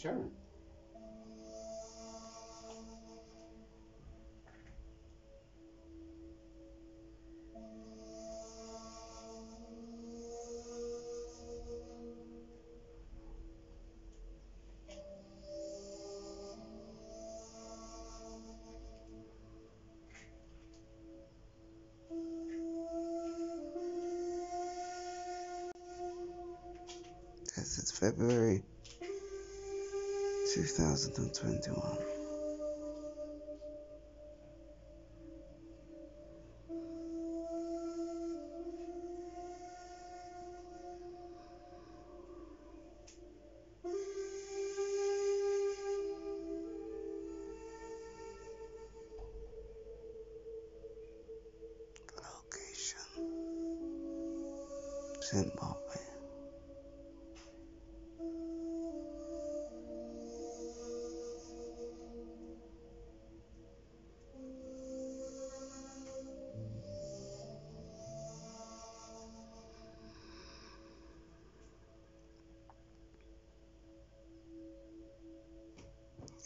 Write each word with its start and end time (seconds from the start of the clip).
Turn. 0.00 0.30
February 28.00 28.62
2021. 30.56 32.09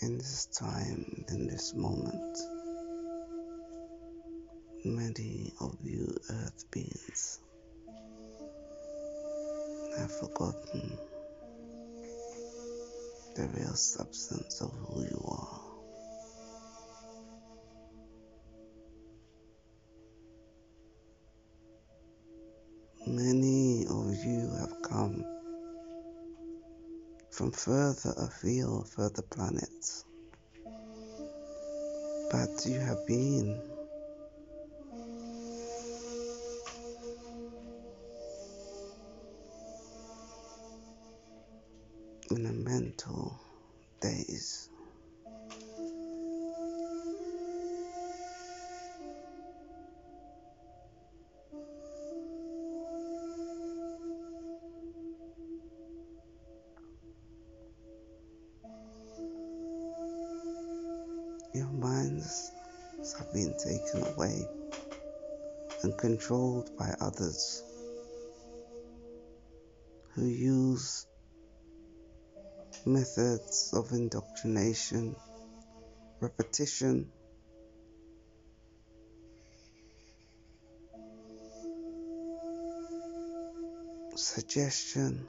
In 0.04 0.18
this 0.18 0.46
time, 0.46 1.24
in 1.30 1.46
this 1.46 1.74
moment, 1.74 2.38
many 4.84 5.50
of 5.62 5.78
you 5.82 6.14
earth 6.28 6.64
beings 6.70 7.40
have 9.98 10.12
forgotten 10.12 10.98
the 13.34 13.48
real 13.56 13.74
substance 13.74 14.60
of 14.60 14.72
who 14.72 15.04
you 15.04 15.24
are. 15.26 15.53
Further 27.54 28.14
afield, 28.18 28.88
further 28.88 29.22
planets. 29.22 30.04
But 32.30 32.66
you 32.66 32.80
have 32.80 33.06
been 33.06 33.60
in 42.30 42.46
a 42.46 42.52
mental 42.52 43.40
daze. 44.00 44.68
Have 63.18 63.32
been 63.32 63.54
taken 63.58 64.06
away 64.14 64.46
and 65.82 65.96
controlled 65.98 66.76
by 66.78 66.94
others 67.00 67.62
who 70.14 70.26
use 70.26 71.06
methods 72.86 73.72
of 73.74 73.92
indoctrination, 73.92 75.16
repetition, 76.20 77.10
suggestion, 84.16 85.26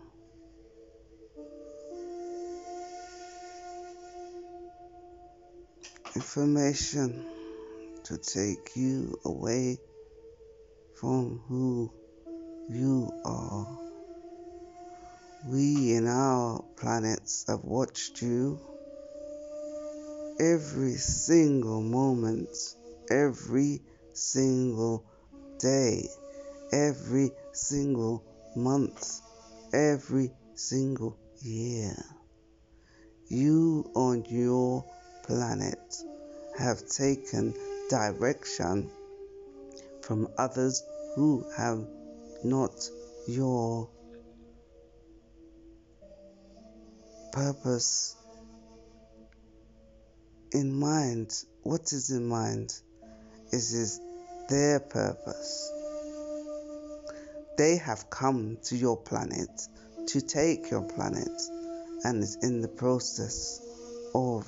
information 6.15 7.25
to 8.05 8.17
take 8.17 8.75
you 8.75 9.19
away 9.25 9.77
from 10.95 11.41
who 11.47 11.91
you 12.69 13.11
are. 13.25 13.67
We 15.45 15.93
in 15.93 16.07
our 16.07 16.63
planets 16.77 17.45
have 17.47 17.63
watched 17.63 18.21
you 18.21 18.59
every 20.39 20.95
single 20.95 21.81
moment, 21.81 22.55
every 23.11 23.81
single 24.13 25.05
day, 25.59 26.07
every 26.71 27.31
single 27.51 28.23
month, 28.55 29.19
every 29.73 30.31
single 30.55 31.17
year. 31.41 31.95
You 33.27 33.91
on 33.95 34.23
your 34.29 34.85
planet 35.27 35.95
have 36.57 36.87
taken 36.87 37.53
direction 37.89 38.89
from 40.01 40.27
others 40.37 40.83
who 41.15 41.43
have 41.57 41.85
not 42.43 42.89
your 43.27 43.89
purpose 47.31 48.15
in 50.51 50.73
mind. 50.73 51.33
What 51.63 51.91
is 51.91 52.11
in 52.11 52.25
mind? 52.27 52.73
Is 53.51 53.99
their 54.49 54.79
purpose. 54.79 55.71
They 57.57 57.77
have 57.77 58.09
come 58.09 58.57
to 58.65 58.75
your 58.75 58.97
planet 58.97 59.49
to 60.07 60.21
take 60.21 60.69
your 60.69 60.81
planet 60.81 61.41
and 62.03 62.21
is 62.21 62.37
in 62.43 62.61
the 62.61 62.67
process 62.67 63.61
of 64.13 64.45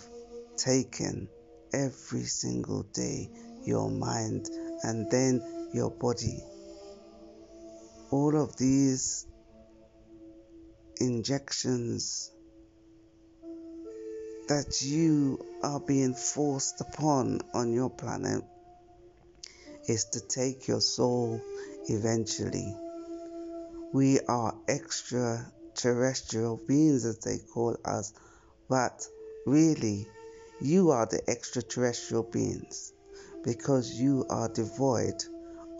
taking 0.57 1.27
every 1.73 2.23
single 2.23 2.83
day 2.93 3.29
your 3.63 3.89
mind 3.89 4.49
and 4.83 5.09
then 5.11 5.41
your 5.73 5.91
body. 5.91 6.41
All 8.11 8.41
of 8.41 8.55
these 8.57 9.25
injections 10.99 12.31
that 14.47 14.81
you 14.81 15.45
are 15.61 15.79
being 15.79 16.13
forced 16.13 16.79
upon 16.81 17.41
on 17.53 17.73
your 17.73 17.89
planet 17.89 18.43
is 19.87 20.05
to 20.05 20.21
take 20.21 20.67
your 20.67 20.81
soul 20.81 21.41
eventually. 21.89 22.73
We 23.93 24.19
are 24.21 24.55
extraterrestrial 24.67 26.61
beings, 26.67 27.05
as 27.05 27.19
they 27.19 27.37
call 27.39 27.77
us, 27.83 28.13
but 28.69 29.05
really, 29.45 30.07
you 30.59 30.91
are 30.91 31.05
the 31.05 31.21
extraterrestrial 31.29 32.23
beings 32.23 32.93
because 33.43 33.93
you 33.93 34.25
are 34.29 34.49
devoid 34.49 35.23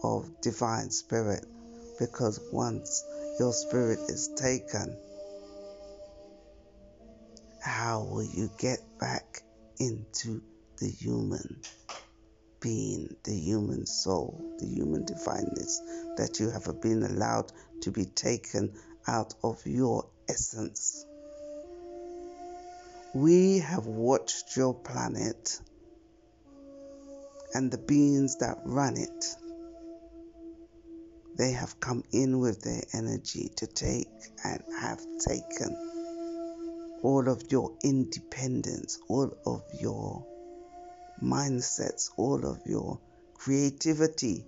of 0.03 0.29
divine 0.41 0.91
spirit. 0.91 1.45
Because 1.99 2.39
once 2.51 3.03
your 3.39 3.53
spirit 3.53 3.99
is 4.07 4.29
taken, 4.35 4.95
how 7.59 8.03
will 8.03 8.23
you 8.23 8.51
get 8.59 8.79
back 8.99 9.41
into 9.79 10.41
the 10.77 10.87
human 10.87 11.59
being, 12.61 13.15
the 13.23 13.33
human 13.33 13.87
soul, 13.87 14.55
the 14.59 14.67
human 14.67 15.05
divineness 15.05 15.81
that 16.17 16.39
you 16.39 16.51
have 16.51 16.81
been 16.81 17.01
allowed 17.01 17.51
to 17.81 17.91
be 17.91 18.05
taken 18.05 18.71
out 19.07 19.33
of 19.43 19.65
your 19.65 20.07
essence? 20.29 21.06
We 23.17 23.57
have 23.57 23.87
watched 23.87 24.55
your 24.55 24.75
planet 24.75 25.59
and 27.55 27.71
the 27.71 27.79
beings 27.79 28.37
that 28.41 28.59
run 28.63 28.95
it. 28.95 29.25
They 31.35 31.53
have 31.53 31.79
come 31.79 32.03
in 32.11 32.37
with 32.37 32.61
their 32.61 32.83
energy 32.93 33.49
to 33.55 33.65
take 33.65 34.07
and 34.43 34.61
have 34.79 35.03
taken 35.27 36.99
all 37.01 37.27
of 37.27 37.41
your 37.49 37.75
independence, 37.83 38.99
all 39.07 39.35
of 39.47 39.63
your 39.81 40.23
mindsets, 41.19 42.11
all 42.17 42.45
of 42.45 42.59
your 42.67 42.99
creativity, 43.33 44.45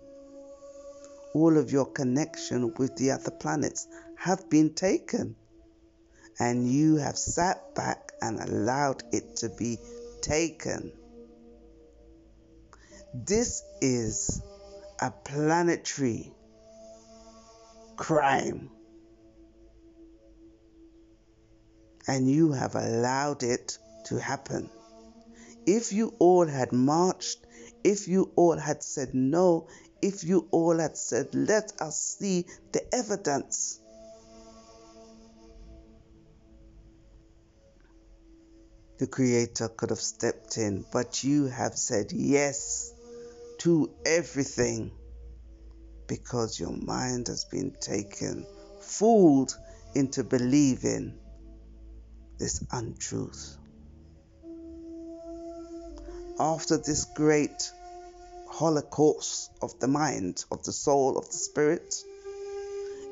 all 1.33 1.57
of 1.57 1.71
your 1.71 1.88
connection 1.88 2.71
with 2.77 2.95
the 2.98 3.10
other 3.10 3.31
planets 3.31 3.88
have 4.16 4.48
been 4.48 4.75
taken. 4.75 5.36
And 6.39 6.71
you 6.71 6.98
have 6.98 7.18
sat 7.18 7.74
back 7.74 8.08
and 8.21 8.39
allowed 8.39 9.04
it 9.12 9.38
to 9.38 9.50
be 9.50 9.77
taken. 10.21 10.92
This 13.13 13.63
is 13.81 14.42
a 15.00 15.12
planetary 15.12 16.31
crime. 17.95 18.69
And 22.07 22.30
you 22.30 22.54
have 22.54 22.75
allowed 22.75 23.44
it 23.44 23.77
to 24.06 24.19
happen. 24.19 24.69
If 25.66 25.94
you 25.94 26.13
all 26.19 26.48
had 26.48 26.71
marched, 26.71 27.45
if 27.83 28.07
you 28.07 28.31
all 28.36 28.57
had 28.57 28.83
said 28.83 29.13
no, 29.13 29.68
if 30.01 30.24
you 30.24 30.48
all 30.51 30.77
had 30.77 30.98
said, 30.98 31.36
let 31.36 31.74
us 31.80 32.18
see 32.19 32.45
the 32.71 32.81
evidence. 32.94 33.80
The 38.99 39.07
Creator 39.07 39.69
could 39.69 39.91
have 39.91 40.01
stepped 40.01 40.57
in, 40.57 40.85
but 40.91 41.23
you 41.23 41.45
have 41.45 41.77
said 41.77 42.11
yes 42.11 42.91
to 43.59 43.89
everything 44.05 44.91
because 46.05 46.59
your 46.59 46.75
mind 46.75 47.27
has 47.27 47.45
been 47.45 47.71
taken, 47.79 48.45
fooled 48.81 49.57
into 49.95 50.25
believing 50.25 51.17
this 52.39 52.61
untruth. 52.71 53.55
After 56.37 56.75
this 56.75 57.05
great 57.05 57.71
holocaust 58.49 59.51
of 59.61 59.79
the 59.79 59.87
mind, 59.87 60.43
of 60.51 60.63
the 60.63 60.73
soul, 60.73 61.17
of 61.17 61.25
the 61.27 61.37
spirit, 61.37 61.95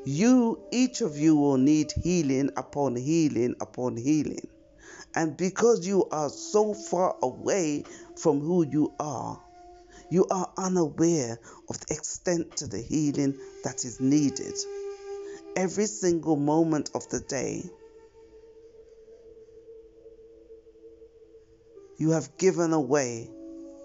you, 0.04 0.60
each 0.70 1.00
of 1.00 1.16
you, 1.16 1.34
will 1.36 1.56
need 1.56 1.92
healing 1.92 2.50
upon 2.58 2.94
healing 2.94 3.54
upon 3.62 3.96
healing. 3.96 4.48
And 5.18 5.36
because 5.36 5.84
you 5.84 6.04
are 6.12 6.30
so 6.30 6.74
far 6.74 7.16
away 7.22 7.82
from 8.14 8.38
who 8.38 8.64
you 8.64 8.92
are, 9.00 9.42
you 10.10 10.24
are 10.30 10.48
unaware 10.56 11.40
of 11.68 11.80
the 11.80 11.92
extent 11.92 12.58
to 12.58 12.68
the 12.68 12.80
healing 12.80 13.36
that 13.64 13.84
is 13.84 13.98
needed. 13.98 14.54
Every 15.56 15.86
single 15.86 16.36
moment 16.36 16.90
of 16.94 17.08
the 17.08 17.18
day, 17.18 17.68
you 21.96 22.10
have 22.10 22.38
given 22.38 22.72
away 22.72 23.28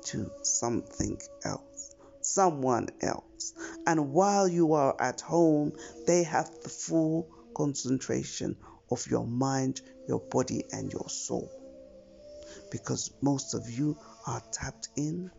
to 0.04 0.30
something 0.44 1.20
else, 1.44 1.96
someone 2.22 2.90
else. 3.02 3.56
And 3.88 4.14
while 4.14 4.48
you 4.48 4.74
are 4.74 4.96
at 5.02 5.22
home, 5.22 5.74
they 6.06 6.22
have 6.22 6.52
the 6.62 6.70
full 6.70 7.28
concentration 7.56 8.56
of 8.92 9.06
your 9.08 9.26
mind, 9.26 9.82
your 10.08 10.20
body, 10.20 10.64
and 10.72 10.92
your 10.92 11.10
soul. 11.10 11.52
Because 12.72 13.12
most 13.22 13.54
of 13.54 13.70
you 13.70 13.98
are 14.28 14.42
tapped 14.52 14.90
in 14.96 15.32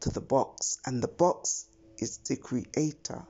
to 0.00 0.10
the 0.10 0.20
box, 0.20 0.78
and 0.86 1.02
the 1.02 1.08
box 1.08 1.66
is 1.98 2.18
the 2.18 2.36
creator 2.36 3.22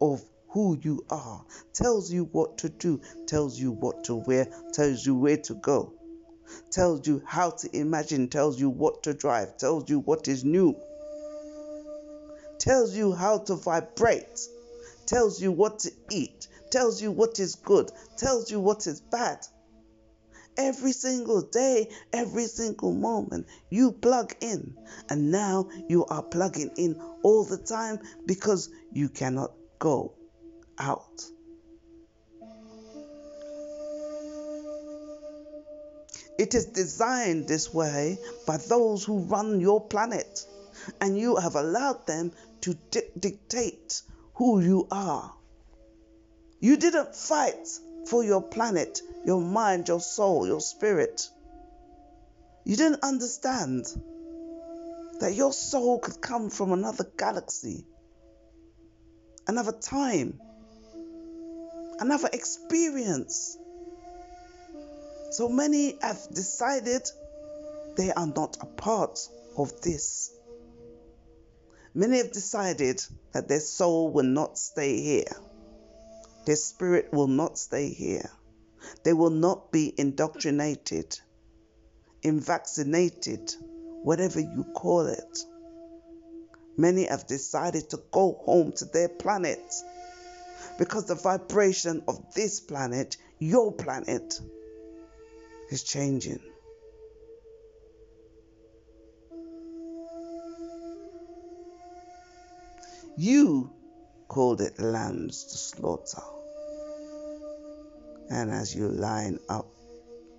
of 0.00 0.22
who 0.48 0.78
you 0.82 1.04
are, 1.10 1.44
tells 1.72 2.12
you 2.12 2.24
what 2.32 2.58
to 2.58 2.68
do, 2.68 3.00
tells 3.26 3.58
you 3.58 3.72
what 3.72 4.04
to 4.04 4.14
wear, 4.14 4.46
tells 4.72 5.04
you 5.04 5.14
where 5.14 5.38
to 5.38 5.54
go, 5.54 5.92
tells 6.70 7.06
you 7.06 7.22
how 7.26 7.50
to 7.50 7.74
imagine, 7.76 8.28
tells 8.28 8.60
you 8.60 8.68
what 8.68 9.02
to 9.02 9.14
drive, 9.14 9.56
tells 9.56 9.88
you 9.88 10.00
what 10.00 10.28
is 10.28 10.44
new, 10.44 10.76
tells 12.58 12.94
you 12.94 13.14
how 13.14 13.38
to 13.38 13.54
vibrate, 13.54 14.40
tells 15.06 15.40
you 15.40 15.50
what 15.50 15.78
to 15.80 15.90
eat, 16.10 16.48
tells 16.72 17.02
you 17.02 17.12
what 17.12 17.38
is 17.38 17.54
good, 17.54 17.92
tells 18.16 18.50
you 18.50 18.58
what 18.58 18.86
is 18.86 19.00
bad. 19.00 19.46
Every 20.56 20.92
single 20.92 21.42
day, 21.42 21.88
every 22.12 22.46
single 22.46 22.92
moment, 22.92 23.46
you 23.70 23.92
plug 23.92 24.34
in. 24.40 24.74
And 25.08 25.30
now 25.30 25.68
you 25.88 26.06
are 26.06 26.22
plugging 26.22 26.70
in 26.76 27.00
all 27.22 27.44
the 27.44 27.58
time 27.58 28.00
because 28.26 28.70
you 28.90 29.08
cannot 29.10 29.52
go 29.78 30.14
out. 30.78 31.22
It 36.38 36.54
is 36.54 36.66
designed 36.66 37.46
this 37.46 37.72
way 37.72 38.18
by 38.46 38.56
those 38.56 39.04
who 39.04 39.18
run 39.18 39.60
your 39.60 39.86
planet, 39.86 40.46
and 41.00 41.18
you 41.18 41.36
have 41.36 41.54
allowed 41.54 42.06
them 42.06 42.32
to 42.62 42.74
di- 42.90 43.10
dictate 43.18 44.02
who 44.34 44.60
you 44.60 44.88
are. 44.90 45.34
You 46.62 46.76
didn't 46.76 47.16
fight 47.16 47.66
for 48.06 48.22
your 48.22 48.40
planet, 48.40 49.00
your 49.26 49.40
mind, 49.40 49.88
your 49.88 49.98
soul, 49.98 50.46
your 50.46 50.60
spirit. 50.60 51.28
You 52.62 52.76
didn't 52.76 53.02
understand 53.02 53.86
that 55.18 55.34
your 55.34 55.52
soul 55.52 55.98
could 55.98 56.20
come 56.20 56.50
from 56.50 56.70
another 56.70 57.10
galaxy, 57.18 57.84
another 59.48 59.72
time, 59.72 60.40
another 61.98 62.28
experience. 62.32 63.58
So 65.32 65.48
many 65.48 65.98
have 66.00 66.28
decided 66.32 67.02
they 67.96 68.12
are 68.12 68.28
not 68.28 68.58
a 68.60 68.66
part 68.66 69.18
of 69.56 69.80
this. 69.80 70.30
Many 71.92 72.18
have 72.18 72.30
decided 72.30 73.02
that 73.32 73.48
their 73.48 73.58
soul 73.58 74.12
will 74.12 74.22
not 74.22 74.56
stay 74.58 75.02
here. 75.02 75.34
Their 76.44 76.56
spirit 76.56 77.12
will 77.12 77.28
not 77.28 77.58
stay 77.58 77.88
here. 77.88 78.30
They 79.04 79.12
will 79.12 79.30
not 79.30 79.70
be 79.70 79.94
indoctrinated, 79.96 81.18
vaccinated, 82.40 83.54
whatever 84.02 84.40
you 84.40 84.64
call 84.74 85.06
it. 85.06 85.38
Many 86.76 87.04
have 87.04 87.26
decided 87.26 87.90
to 87.90 88.02
go 88.10 88.40
home 88.44 88.72
to 88.72 88.86
their 88.86 89.08
planet 89.08 89.60
because 90.78 91.06
the 91.06 91.14
vibration 91.14 92.02
of 92.08 92.34
this 92.34 92.60
planet, 92.60 93.16
your 93.38 93.72
planet, 93.72 94.40
is 95.70 95.82
changing. 95.84 96.40
You 103.16 103.70
called 104.32 104.62
it 104.62 104.80
lambs 104.80 105.44
to 105.44 105.58
slaughter. 105.58 106.22
And 108.30 108.50
as 108.50 108.74
you 108.74 108.88
line 108.88 109.38
up, 109.46 109.66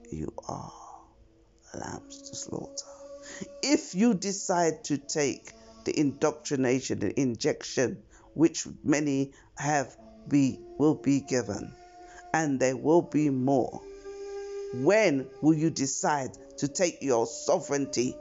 you 0.10 0.34
are 0.48 0.74
lambs 1.76 2.24
to 2.24 2.36
slaughter. 2.36 2.88
If 3.62 3.94
you 3.94 4.16
decide 4.16 4.84
to 4.86 4.98
take 4.98 5.52
the 5.86 6.00
indoctrination, 6.00 7.02
the 7.02 7.20
injection, 7.20 8.02
which 8.34 8.66
many 8.84 9.34
have 9.60 9.96
be 10.28 10.60
will 10.80 10.96
be 10.96 11.20
given, 11.20 11.72
and 12.34 12.60
there 12.60 12.76
will 12.76 13.04
be 13.04 13.30
more. 13.30 13.80
When 14.74 15.28
will 15.44 15.54
you 15.54 15.70
decide 15.70 16.32
to 16.58 16.68
take 16.68 17.04
your 17.04 17.28
sovereignty, 17.28 18.18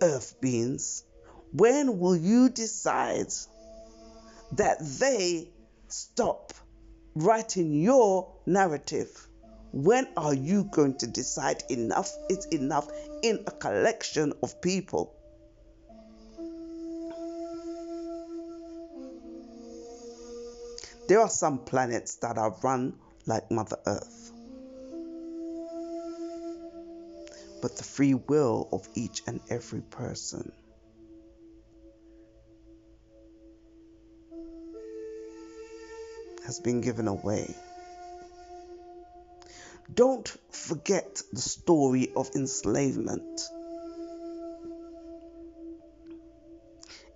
earth 0.00 0.40
beings? 0.40 1.04
When 1.52 1.98
will 1.98 2.16
you 2.16 2.48
decide 2.48 3.32
that 4.52 4.78
they 4.80 5.48
stop 5.88 6.52
writing 7.14 7.74
your 7.74 8.32
narrative. 8.46 9.28
When 9.72 10.08
are 10.16 10.34
you 10.34 10.64
going 10.64 10.96
to 10.98 11.06
decide 11.06 11.62
enough 11.68 12.10
is 12.30 12.46
enough 12.46 12.88
in 13.22 13.44
a 13.46 13.50
collection 13.50 14.32
of 14.42 14.60
people? 14.60 15.14
There 21.08 21.20
are 21.20 21.30
some 21.30 21.58
planets 21.58 22.16
that 22.16 22.36
are 22.36 22.54
run 22.62 22.94
like 23.26 23.50
Mother 23.50 23.78
Earth. 23.86 24.32
But 27.60 27.76
the 27.76 27.84
free 27.84 28.14
will 28.14 28.68
of 28.72 28.88
each 28.94 29.22
and 29.26 29.40
every 29.50 29.80
person 29.80 30.52
has 36.48 36.60
been 36.60 36.80
given 36.80 37.08
away. 37.08 37.54
Don't 39.92 40.26
forget 40.50 41.20
the 41.30 41.42
story 41.42 42.10
of 42.16 42.30
enslavement. 42.34 43.42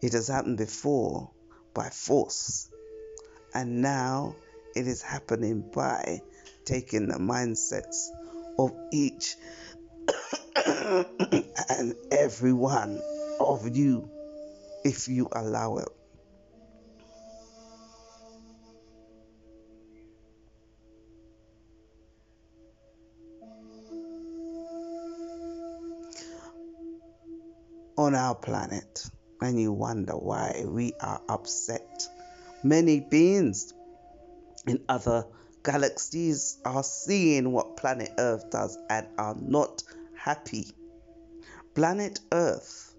It 0.02 0.12
has 0.12 0.28
happened 0.28 0.58
before 0.58 1.30
by 1.72 1.88
force, 1.88 2.68
and 3.54 3.80
now 3.80 4.36
it 4.76 4.86
is 4.86 5.00
happening 5.00 5.64
by 5.74 6.20
taking 6.66 7.08
the 7.08 7.14
mindsets 7.14 8.08
of 8.58 8.76
each 8.92 9.36
and 10.66 11.94
every 12.10 12.52
one 12.52 13.00
of 13.40 13.74
you 13.74 14.10
if 14.84 15.08
you 15.08 15.30
allow 15.32 15.78
it. 15.78 15.88
On 28.02 28.16
our 28.16 28.34
planet, 28.34 29.08
and 29.40 29.60
you 29.60 29.72
wonder 29.72 30.14
why 30.14 30.64
we 30.66 30.92
are 31.00 31.22
upset. 31.28 32.08
Many 32.64 32.98
beings 32.98 33.72
in 34.66 34.82
other 34.88 35.24
galaxies 35.62 36.58
are 36.64 36.82
seeing 36.82 37.52
what 37.52 37.76
planet 37.76 38.10
Earth 38.18 38.50
does 38.50 38.76
and 38.90 39.06
are 39.16 39.36
not 39.40 39.84
happy. 40.16 40.72
Planet 41.76 42.18
Earth 42.32 42.92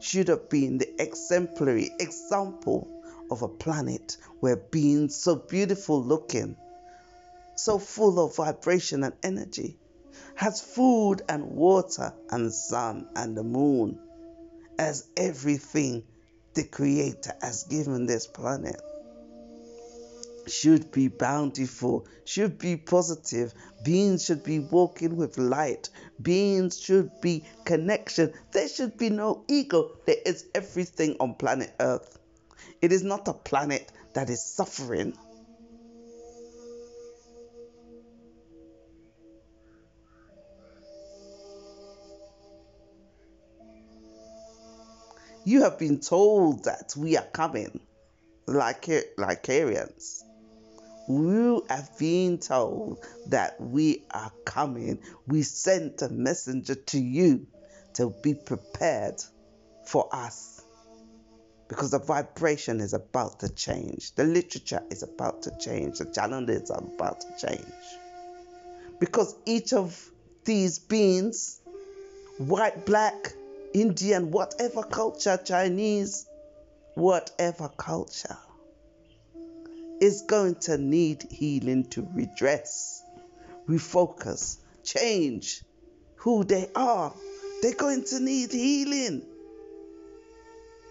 should 0.00 0.26
have 0.26 0.48
been 0.48 0.78
the 0.78 1.00
exemplary 1.00 1.92
example 2.00 2.88
of 3.30 3.42
a 3.42 3.48
planet 3.48 4.16
where 4.40 4.56
beings 4.56 5.14
so 5.14 5.36
beautiful 5.36 6.02
looking, 6.02 6.56
so 7.54 7.78
full 7.78 8.18
of 8.18 8.34
vibration 8.34 9.04
and 9.04 9.14
energy, 9.22 9.78
has 10.34 10.60
food 10.60 11.22
and 11.28 11.44
water 11.44 12.12
and 12.30 12.52
sun 12.52 13.08
and 13.14 13.36
the 13.36 13.44
moon 13.44 14.00
as 14.78 15.06
everything 15.16 16.04
the 16.54 16.64
Creator 16.64 17.32
has 17.40 17.64
given 17.64 18.06
this 18.06 18.26
planet 18.26 18.80
should 20.46 20.90
be 20.90 21.08
bountiful, 21.08 22.06
should 22.24 22.58
be 22.58 22.76
positive. 22.76 23.54
Beings 23.84 24.24
should 24.24 24.44
be 24.44 24.58
walking 24.58 25.16
with 25.16 25.38
light. 25.38 25.88
Beings 26.20 26.78
should 26.78 27.10
be 27.20 27.44
connection. 27.64 28.32
There 28.52 28.68
should 28.68 28.96
be 28.96 29.10
no 29.10 29.44
ego. 29.48 29.92
There 30.06 30.16
is 30.24 30.46
everything 30.54 31.16
on 31.20 31.34
planet 31.34 31.74
Earth. 31.80 32.18
It 32.82 32.92
is 32.92 33.02
not 33.02 33.28
a 33.28 33.32
planet 33.32 33.90
that 34.14 34.30
is 34.30 34.44
suffering. 34.44 35.16
You 45.44 45.62
have 45.62 45.78
been 45.78 46.00
told 46.00 46.64
that 46.64 46.94
we 46.96 47.18
are 47.18 47.26
coming 47.32 47.80
like 48.46 48.88
like 49.18 49.42
Lycrians. 49.42 50.22
We 51.06 51.60
have 51.68 51.98
been 51.98 52.38
told 52.38 53.04
that 53.28 53.60
we 53.60 54.04
are 54.10 54.32
coming. 54.46 55.00
We 55.26 55.42
sent 55.42 56.00
a 56.00 56.08
messenger 56.08 56.74
to 56.74 56.98
you 56.98 57.46
to 57.94 58.14
be 58.22 58.32
prepared 58.34 59.22
for 59.86 60.08
us 60.12 60.62
because 61.68 61.90
the 61.90 61.98
vibration 61.98 62.80
is 62.80 62.94
about 62.94 63.40
to 63.40 63.50
change. 63.50 64.14
The 64.14 64.24
literature 64.24 64.82
is 64.90 65.02
about 65.02 65.42
to 65.42 65.52
change. 65.58 65.98
The 65.98 66.06
challenges 66.06 66.70
are 66.70 66.82
about 66.82 67.20
to 67.20 67.46
change. 67.46 67.74
Because 68.98 69.34
each 69.44 69.74
of 69.74 70.10
these 70.44 70.78
beings, 70.78 71.60
white, 72.38 72.86
black, 72.86 73.34
Indian, 73.74 74.30
whatever 74.30 74.84
culture, 74.84 75.36
Chinese, 75.36 76.26
whatever 76.94 77.68
culture, 77.68 78.38
is 80.00 80.22
going 80.22 80.54
to 80.54 80.78
need 80.78 81.26
healing 81.28 81.84
to 81.90 82.06
redress, 82.14 83.02
refocus, 83.68 84.58
change 84.84 85.64
who 86.14 86.44
they 86.44 86.70
are. 86.76 87.12
They're 87.62 87.74
going 87.74 88.04
to 88.04 88.20
need 88.20 88.52
healing. 88.52 89.22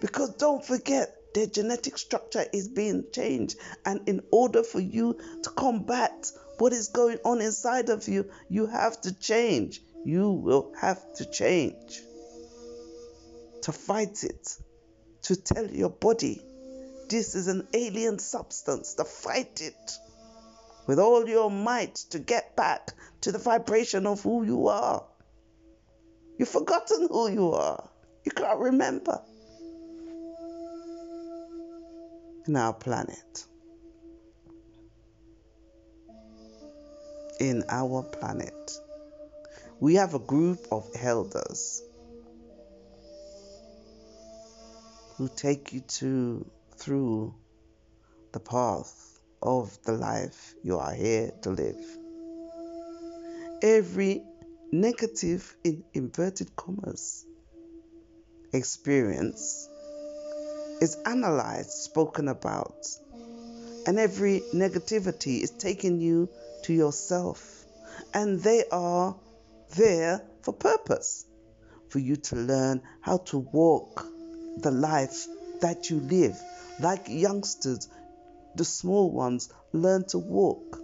Because 0.02 0.34
don't 0.34 0.62
forget, 0.62 1.16
their 1.34 1.46
genetic 1.46 1.96
structure 1.96 2.44
is 2.52 2.68
being 2.68 3.06
changed. 3.12 3.56
And 3.86 4.06
in 4.06 4.20
order 4.30 4.62
for 4.62 4.80
you 4.80 5.16
to 5.42 5.50
combat 5.50 6.30
what 6.58 6.74
is 6.74 6.88
going 6.88 7.18
on 7.24 7.40
inside 7.40 7.88
of 7.88 8.06
you, 8.08 8.30
you 8.50 8.66
have 8.66 9.00
to 9.00 9.18
change. 9.18 9.80
You 10.04 10.32
will 10.32 10.74
have 10.78 11.14
to 11.14 11.24
change 11.24 12.02
to 13.64 13.72
fight 13.72 14.24
it, 14.24 14.58
to 15.22 15.34
tell 15.34 15.66
your 15.66 15.88
body 15.88 16.42
this 17.08 17.34
is 17.34 17.48
an 17.48 17.66
alien 17.72 18.18
substance, 18.18 18.92
to 18.94 19.04
fight 19.04 19.62
it 19.62 19.92
with 20.86 20.98
all 20.98 21.26
your 21.26 21.50
might 21.50 21.94
to 21.94 22.18
get 22.18 22.54
back 22.56 22.90
to 23.22 23.32
the 23.32 23.38
vibration 23.38 24.06
of 24.06 24.22
who 24.22 24.44
you 24.44 24.68
are. 24.68 25.02
You've 26.38 26.50
forgotten 26.50 27.08
who 27.10 27.30
you 27.30 27.52
are, 27.52 27.88
you 28.24 28.32
can't 28.32 28.58
remember. 28.58 29.18
In 32.46 32.56
our 32.56 32.74
planet, 32.74 33.46
in 37.40 37.64
our 37.70 38.02
planet, 38.02 38.72
we 39.80 39.94
have 39.94 40.12
a 40.12 40.18
group 40.18 40.66
of 40.70 40.86
elders 41.00 41.82
who 45.16 45.28
take 45.28 45.72
you 45.72 45.80
to 45.80 46.44
through 46.76 47.34
the 48.32 48.40
path 48.40 49.20
of 49.42 49.78
the 49.84 49.92
life 49.92 50.54
you 50.62 50.78
are 50.78 50.92
here 50.92 51.30
to 51.42 51.50
live. 51.50 51.84
Every 53.62 54.22
negative 54.72 55.56
in 55.62 55.84
inverted 55.94 56.56
commas 56.56 57.24
experience 58.52 59.68
is 60.80 60.96
analyzed, 61.06 61.70
spoken 61.70 62.28
about, 62.28 62.86
and 63.86 63.98
every 63.98 64.40
negativity 64.52 65.42
is 65.42 65.50
taking 65.50 66.00
you 66.00 66.28
to 66.64 66.72
yourself, 66.72 67.64
and 68.12 68.40
they 68.40 68.64
are 68.72 69.14
there 69.76 70.22
for 70.42 70.52
purpose 70.52 71.26
for 71.88 72.00
you 72.00 72.16
to 72.16 72.36
learn 72.36 72.82
how 73.00 73.18
to 73.18 73.38
walk 73.38 74.06
the 74.58 74.70
life 74.70 75.26
that 75.60 75.90
you 75.90 76.00
live. 76.00 76.40
Like 76.80 77.08
youngsters, 77.08 77.88
the 78.56 78.64
small 78.64 79.10
ones 79.10 79.52
learn 79.72 80.04
to 80.08 80.18
walk. 80.18 80.78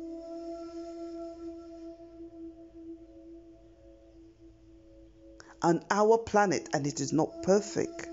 On 5.62 5.84
our 5.90 6.16
planet, 6.18 6.68
and 6.72 6.86
it 6.86 7.00
is 7.00 7.12
not 7.12 7.42
perfect. 7.42 8.08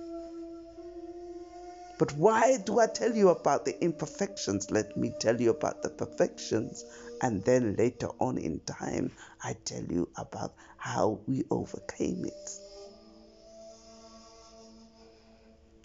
But 1.98 2.12
why 2.16 2.58
do 2.58 2.80
I 2.80 2.88
tell 2.88 3.16
you 3.16 3.30
about 3.30 3.66
the 3.66 3.82
imperfections? 3.84 4.70
Let 4.70 4.98
me 4.98 5.14
tell 5.20 5.40
you 5.40 5.50
about 5.50 5.82
the 5.82 5.90
perfections. 5.90 6.86
And 7.22 7.44
then 7.44 7.76
later 7.76 8.10
on 8.20 8.38
in 8.38 8.60
time, 8.60 9.12
I 9.44 9.56
tell 9.66 9.84
you 9.84 10.10
about 10.16 10.54
how 10.78 11.22
we 11.26 11.46
overcame 11.50 12.26
it. 12.26 12.67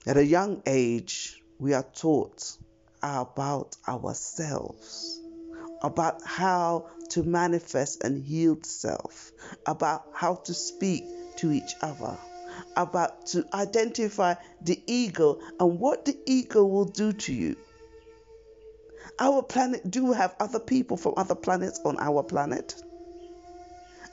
At 0.05 0.17
a 0.17 0.25
young 0.25 0.63
age, 0.67 1.41
we 1.61 1.75
are 1.75 1.85
taught 1.85 2.57
about 3.05 3.77
ourselves, 3.87 5.21
about 5.81 6.21
how 6.25 6.91
to 7.11 7.23
manifest 7.23 8.03
and 8.03 8.21
heal 8.25 8.59
self, 8.63 9.31
about 9.65 10.03
how 10.13 10.35
to 10.47 10.55
speak 10.55 11.05
to 11.37 11.53
each 11.53 11.77
other, 11.81 12.19
about 12.77 13.27
to 13.27 13.47
identify 13.55 14.35
the 14.61 14.83
ego 14.89 15.39
and 15.61 15.79
what 15.79 16.05
the 16.05 16.19
ego 16.27 16.65
will 16.65 16.87
do 16.87 17.13
to 17.13 17.33
you. 17.33 17.57
Our 19.21 19.43
planet 19.43 19.89
do 19.89 20.11
have 20.11 20.35
other 20.41 20.61
people 20.61 20.97
from 20.97 21.15
other 21.17 21.37
planets 21.37 21.81
on 21.85 21.99
our 22.01 22.25
planet. 22.25 22.75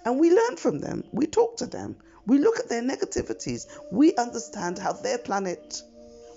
And 0.06 0.20
we 0.20 0.30
learn 0.30 0.56
from 0.58 0.80
them. 0.80 1.04
We 1.12 1.26
talk 1.26 1.58
to 1.58 1.66
them. 1.66 1.98
We 2.30 2.38
look 2.38 2.60
at 2.60 2.70
their 2.70 2.84
negativities. 2.84 3.66
We 3.92 4.16
understand 4.16 4.78
how 4.78 4.94
their 4.94 5.18
planet 5.18 5.82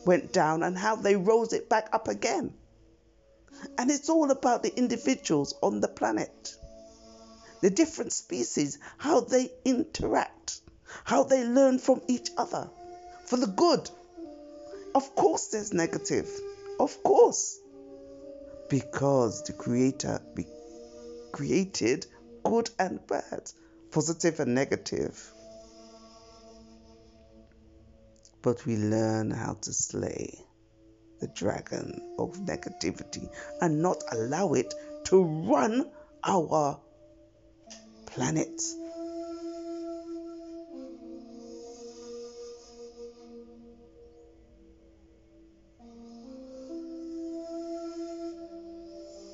went 0.06 0.32
down 0.32 0.62
and 0.62 0.74
how 0.76 0.96
they 0.96 1.16
rose 1.16 1.52
it 1.52 1.68
back 1.68 1.90
up 1.92 2.08
again. 2.08 2.54
And 3.76 3.90
it's 3.90 4.08
all 4.08 4.30
about 4.30 4.62
the 4.62 4.74
individuals 4.74 5.54
on 5.62 5.80
the 5.80 5.88
planet, 5.88 6.56
the 7.60 7.68
different 7.68 8.14
species, 8.14 8.78
how 8.96 9.20
they 9.20 9.52
interact, 9.66 10.62
how 11.04 11.24
they 11.24 11.44
learn 11.44 11.78
from 11.78 12.00
each 12.08 12.30
other 12.38 12.70
for 13.26 13.36
the 13.36 13.48
good. 13.48 13.90
Of 14.94 15.14
course, 15.14 15.48
there's 15.48 15.74
negative. 15.74 16.30
Of 16.80 17.02
course. 17.02 17.60
Because 18.70 19.42
the 19.42 19.52
Creator 19.52 20.22
created 21.32 22.06
good 22.44 22.70
and 22.78 23.06
bad, 23.06 23.52
positive 23.90 24.40
and 24.40 24.54
negative 24.54 25.34
but 28.42 28.66
we 28.66 28.76
learn 28.76 29.30
how 29.30 29.54
to 29.62 29.72
slay 29.72 30.38
the 31.20 31.28
dragon 31.28 32.16
of 32.18 32.32
negativity 32.38 33.28
and 33.60 33.80
not 33.80 34.02
allow 34.10 34.54
it 34.54 34.74
to 35.04 35.22
run 35.22 35.88
our 36.24 36.80
planet. 38.06 38.60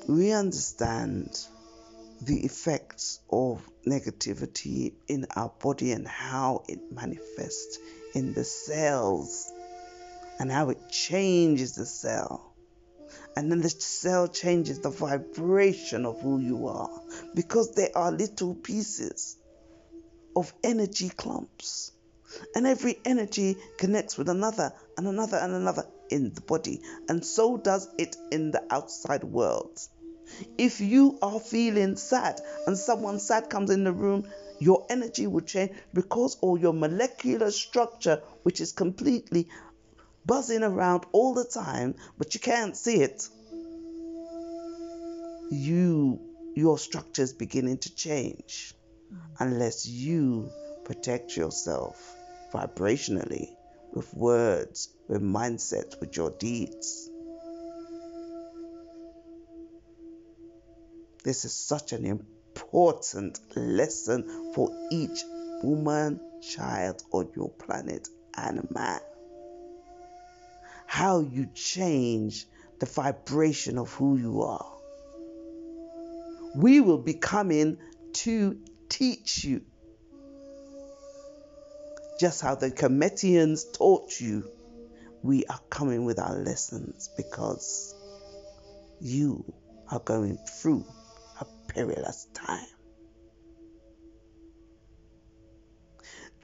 We 0.07 0.31
understand 0.31 1.37
the 2.21 2.43
effects 2.43 3.19
of 3.31 3.61
negativity 3.87 4.93
in 5.07 5.25
our 5.35 5.51
body 5.61 5.91
and 5.91 6.07
how 6.07 6.63
it 6.67 6.79
manifests 6.91 7.79
in 8.13 8.33
the 8.33 8.43
cells 8.43 9.51
and 10.39 10.51
how 10.51 10.69
it 10.69 10.89
changes 10.89 11.75
the 11.75 11.85
cell. 11.85 12.53
And 13.35 13.51
then 13.51 13.61
the 13.61 13.69
cell 13.69 14.27
changes 14.27 14.79
the 14.79 14.89
vibration 14.89 16.05
of 16.05 16.21
who 16.21 16.39
you 16.39 16.67
are 16.67 16.89
because 17.35 17.73
there 17.73 17.89
are 17.95 18.11
little 18.11 18.55
pieces 18.55 19.37
of 20.35 20.53
energy 20.63 21.09
clumps. 21.09 21.91
And 22.55 22.67
every 22.67 22.99
energy 23.05 23.57
connects 23.77 24.17
with 24.17 24.29
another 24.29 24.71
and 24.97 25.07
another 25.07 25.37
and 25.37 25.53
another 25.53 25.85
in 26.09 26.33
the 26.33 26.41
body. 26.41 26.81
And 27.07 27.25
so 27.25 27.57
does 27.57 27.89
it 27.97 28.15
in 28.31 28.51
the 28.51 28.63
outside 28.69 29.23
world. 29.23 29.79
If 30.57 30.79
you 30.79 31.17
are 31.21 31.39
feeling 31.39 31.95
sad 31.95 32.39
and 32.67 32.77
someone 32.77 33.19
sad 33.19 33.49
comes 33.49 33.71
in 33.71 33.83
the 33.83 33.91
room, 33.91 34.27
your 34.59 34.85
energy 34.89 35.27
will 35.27 35.41
change 35.41 35.71
because 35.93 36.37
all 36.41 36.57
your 36.57 36.73
molecular 36.73 37.51
structure, 37.51 38.21
which 38.43 38.61
is 38.61 38.71
completely 38.71 39.47
buzzing 40.25 40.63
around 40.63 41.05
all 41.11 41.33
the 41.33 41.45
time, 41.45 41.95
but 42.17 42.33
you 42.33 42.39
can't 42.39 42.75
see 42.75 43.01
it, 43.01 43.27
you 45.51 46.19
your 46.55 46.77
structure 46.77 47.21
is 47.21 47.33
beginning 47.33 47.77
to 47.77 47.95
change 47.95 48.73
unless 49.39 49.87
you 49.87 50.49
protect 50.83 51.37
yourself 51.37 52.15
vibrationally 52.53 53.47
with 53.93 54.13
words, 54.13 54.89
with 55.07 55.21
mindsets, 55.21 55.99
with 55.99 56.15
your 56.17 56.31
deeds. 56.31 57.09
This 61.23 61.45
is 61.45 61.53
such 61.53 61.93
an 61.93 62.05
important 62.05 62.38
lesson 63.55 64.53
for 64.53 64.69
each 64.91 65.23
woman, 65.63 66.19
child 66.41 67.03
on 67.11 67.29
your 67.35 67.49
planet 67.49 68.07
and 68.35 68.67
man. 68.71 68.99
How 70.87 71.19
you 71.19 71.47
change 71.53 72.45
the 72.79 72.85
vibration 72.85 73.77
of 73.77 73.91
who 73.93 74.17
you 74.17 74.41
are. 74.41 74.71
We 76.55 76.79
will 76.79 76.97
be 76.97 77.13
coming 77.13 77.77
to 78.13 78.57
teach 78.89 79.43
you 79.43 79.61
just 82.19 82.41
how 82.41 82.55
the 82.55 82.69
Cometians 82.69 83.71
taught 83.77 84.19
you. 84.19 84.51
We 85.21 85.45
are 85.45 85.59
coming 85.69 86.05
with 86.05 86.19
our 86.19 86.35
lessons 86.35 87.09
because 87.15 87.95
you 88.99 89.53
are 89.89 89.99
going 89.99 90.37
through 90.37 90.85
perilous 91.69 92.27
time. 92.33 92.67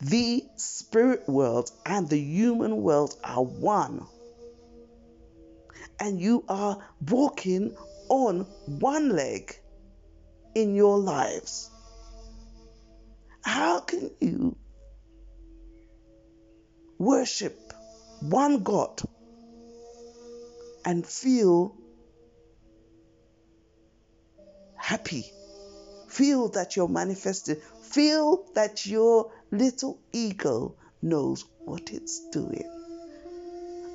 The 0.01 0.43
spirit 0.57 1.27
world 1.27 1.71
and 1.85 2.09
the 2.09 2.19
human 2.19 2.81
world 2.81 3.15
are 3.23 3.43
one. 3.43 4.05
And 5.99 6.19
you 6.19 6.43
are 6.49 6.77
walking 7.09 7.75
on 8.09 8.41
one 8.65 9.09
leg 9.09 9.55
in 10.53 10.75
your 10.75 10.99
lives. 10.99 11.69
How 13.41 13.79
can 13.79 14.11
you 14.19 14.57
worship 16.97 17.57
one 18.19 18.63
God 18.63 19.01
and 20.83 21.05
feel 21.05 21.75
happy. 24.85 25.25
Feel 26.07 26.49
that 26.49 26.75
you're 26.75 26.87
manifested. 26.87 27.59
Feel 27.81 28.45
that 28.53 28.85
your 28.85 29.31
little 29.49 29.99
ego 30.13 30.75
knows 31.01 31.43
what 31.65 31.89
it's 31.91 32.29
doing. 32.31 32.69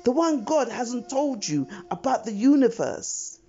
The 0.03 0.11
one 0.11 0.43
God 0.43 0.67
hasn't 0.67 1.09
told 1.09 1.47
you 1.47 1.69
about 1.89 2.25
the 2.25 2.33
universe. 2.33 3.39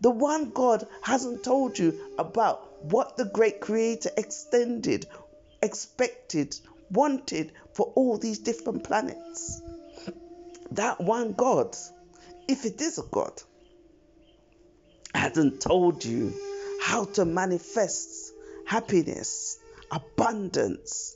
The 0.00 0.10
one 0.10 0.50
God 0.50 0.86
hasn't 1.02 1.42
told 1.42 1.76
you 1.76 1.98
about 2.16 2.84
what 2.84 3.16
the 3.16 3.24
great 3.24 3.60
creator 3.60 4.10
extended, 4.16 5.06
expected, 5.60 6.54
wanted 6.92 7.50
for 7.74 7.86
all 7.96 8.18
these 8.18 8.38
different 8.38 8.84
planets. 8.84 9.60
That 10.72 11.00
one 11.00 11.32
God, 11.32 11.76
if 12.46 12.64
it 12.64 12.80
is 12.80 12.98
a 12.98 13.02
God, 13.10 13.42
hasn't 15.12 15.60
told 15.60 16.04
you 16.04 16.32
how 16.88 17.04
to 17.04 17.26
manifest 17.26 18.32
happiness, 18.64 19.58
abundance, 19.90 21.14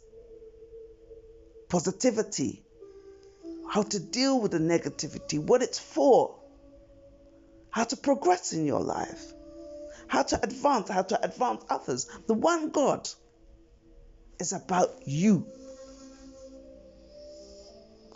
positivity, 1.71 2.63
how 3.71 3.83
to 3.83 3.99
deal 3.99 4.39
with 4.39 4.51
the 4.53 4.59
negativity, 4.59 5.39
what 5.39 5.63
it's 5.63 5.79
for, 5.79 6.39
how 7.71 7.85
to 7.85 7.97
progress 7.97 8.53
in 8.53 8.67
your 8.67 8.81
life, 8.81 9.33
how 10.09 10.23
to 10.23 10.39
advance, 10.45 10.91
how 10.91 11.01
to 11.01 11.25
advance 11.25 11.65
others. 11.71 12.07
The 12.27 12.35
one 12.35 12.69
God 12.69 13.09
is 14.39 14.53
about 14.53 14.91
you. 15.07 15.47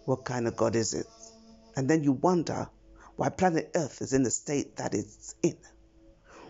What 0.05 0.27
kind 0.27 0.47
of 0.47 0.59
God 0.59 0.77
is 0.77 0.93
it? 0.93 1.07
And 1.75 1.89
then 1.89 2.05
you 2.05 2.13
wonder 2.13 2.69
why 3.17 3.31
planet 3.31 3.71
Earth 3.75 4.03
is 4.03 4.13
in 4.13 4.25
the 4.25 4.31
state 4.31 4.77
that 4.77 4.93
it's 4.93 5.35
in 5.43 5.57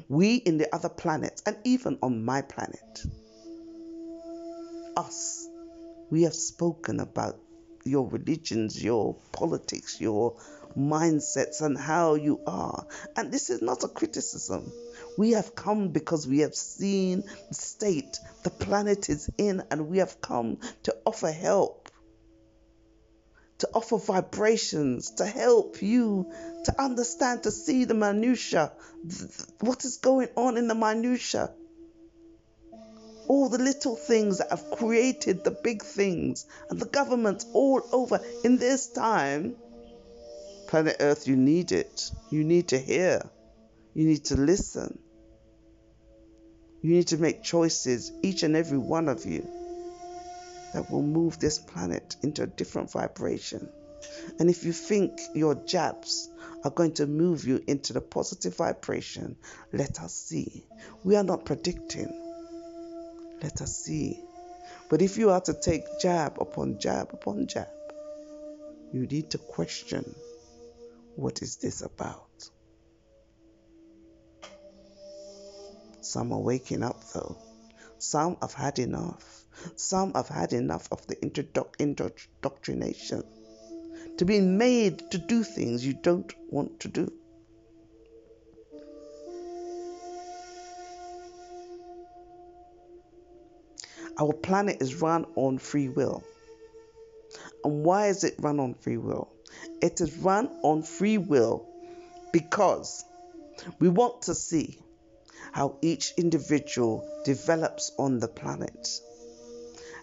we 0.08 0.36
in 0.36 0.58
the 0.58 0.74
other 0.74 0.88
planets, 0.88 1.42
and 1.46 1.56
even 1.64 1.98
on 2.02 2.24
my 2.24 2.42
planet. 2.42 3.04
Us, 4.96 5.46
we 6.10 6.22
have 6.22 6.34
spoken 6.34 7.00
about 7.00 7.38
your 7.84 8.08
religions, 8.08 8.82
your 8.82 9.16
politics, 9.32 10.00
your 10.00 10.36
mindsets, 10.76 11.60
and 11.62 11.78
how 11.78 12.14
you 12.14 12.40
are. 12.46 12.86
And 13.16 13.32
this 13.32 13.50
is 13.50 13.62
not 13.62 13.84
a 13.84 13.88
criticism. 13.88 14.70
We 15.16 15.32
have 15.32 15.54
come 15.54 15.88
because 15.88 16.26
we 16.26 16.40
have 16.40 16.54
seen 16.54 17.22
the 17.48 17.54
state 17.54 18.18
the 18.42 18.50
planet 18.50 19.08
is 19.08 19.30
in, 19.38 19.62
and 19.70 19.88
we 19.88 19.98
have 19.98 20.20
come 20.20 20.58
to 20.84 20.96
offer 21.04 21.30
help 21.30 21.75
to 23.58 23.68
offer 23.72 23.96
vibrations, 23.96 25.12
to 25.12 25.26
help 25.26 25.80
you 25.80 26.30
to 26.64 26.82
understand, 26.82 27.44
to 27.44 27.50
see 27.50 27.84
the 27.84 27.94
minutia, 27.94 28.72
what 29.60 29.84
is 29.84 29.96
going 29.98 30.28
on 30.36 30.56
in 30.56 30.68
the 30.68 30.74
minutia. 30.74 31.50
All 33.28 33.48
the 33.48 33.58
little 33.58 33.96
things 33.96 34.38
that 34.38 34.50
have 34.50 34.70
created 34.70 35.42
the 35.42 35.50
big 35.50 35.82
things, 35.82 36.46
and 36.70 36.78
the 36.78 36.86
governments 36.86 37.46
all 37.52 37.82
over 37.92 38.20
in 38.44 38.58
this 38.58 38.92
time. 38.92 39.56
Planet 40.68 40.96
Earth, 41.00 41.26
you 41.26 41.36
need 41.36 41.72
it. 41.72 42.10
You 42.30 42.44
need 42.44 42.68
to 42.68 42.78
hear. 42.78 43.28
You 43.94 44.06
need 44.06 44.26
to 44.26 44.36
listen. 44.36 44.98
You 46.82 46.94
need 46.94 47.08
to 47.08 47.16
make 47.16 47.42
choices, 47.42 48.12
each 48.22 48.42
and 48.42 48.54
every 48.54 48.78
one 48.78 49.08
of 49.08 49.24
you 49.24 49.55
that 50.76 50.90
will 50.90 51.02
move 51.02 51.38
this 51.38 51.58
planet 51.58 52.16
into 52.22 52.42
a 52.42 52.46
different 52.46 52.92
vibration. 52.92 53.66
And 54.38 54.50
if 54.50 54.62
you 54.62 54.72
think 54.72 55.18
your 55.34 55.54
jabs 55.54 56.28
are 56.64 56.70
going 56.70 56.92
to 56.94 57.06
move 57.06 57.46
you 57.46 57.64
into 57.66 57.94
the 57.94 58.02
positive 58.02 58.54
vibration, 58.54 59.36
let 59.72 60.00
us 60.00 60.12
see. 60.12 60.66
We 61.02 61.16
are 61.16 61.24
not 61.24 61.46
predicting. 61.46 62.12
Let 63.42 63.62
us 63.62 63.74
see. 63.74 64.20
But 64.90 65.00
if 65.00 65.16
you 65.16 65.30
are 65.30 65.40
to 65.40 65.54
take 65.54 65.98
jab 65.98 66.36
upon 66.42 66.78
jab 66.78 67.14
upon 67.14 67.46
jab, 67.46 67.68
you 68.92 69.06
need 69.06 69.30
to 69.30 69.38
question 69.38 70.14
what 71.14 71.40
is 71.40 71.56
this 71.56 71.80
about? 71.80 72.50
Some 76.02 76.34
are 76.34 76.40
waking 76.40 76.82
up 76.82 77.02
though. 77.14 77.38
Some 77.96 78.36
have 78.42 78.52
had 78.52 78.78
enough. 78.78 79.45
Some 79.76 80.14
have 80.14 80.28
had 80.28 80.52
enough 80.52 80.88
of 80.90 81.06
the 81.06 81.16
indoctrination 81.78 83.22
to 84.18 84.24
be 84.24 84.40
made 84.40 85.10
to 85.10 85.18
do 85.18 85.42
things 85.42 85.84
you 85.84 85.94
don't 85.94 86.32
want 86.50 86.80
to 86.80 86.88
do. 86.88 87.12
Our 94.18 94.32
planet 94.32 94.78
is 94.80 94.94
run 95.02 95.26
on 95.34 95.58
free 95.58 95.88
will. 95.90 96.24
And 97.62 97.84
why 97.84 98.06
is 98.06 98.24
it 98.24 98.36
run 98.38 98.58
on 98.60 98.74
free 98.74 98.96
will? 98.96 99.28
It 99.82 100.00
is 100.00 100.16
run 100.16 100.48
on 100.62 100.82
free 100.82 101.18
will 101.18 101.66
because 102.32 103.04
we 103.78 103.88
want 103.88 104.22
to 104.22 104.34
see 104.34 104.78
how 105.52 105.76
each 105.82 106.14
individual 106.16 107.06
develops 107.24 107.92
on 107.98 108.18
the 108.18 108.28
planet, 108.28 108.88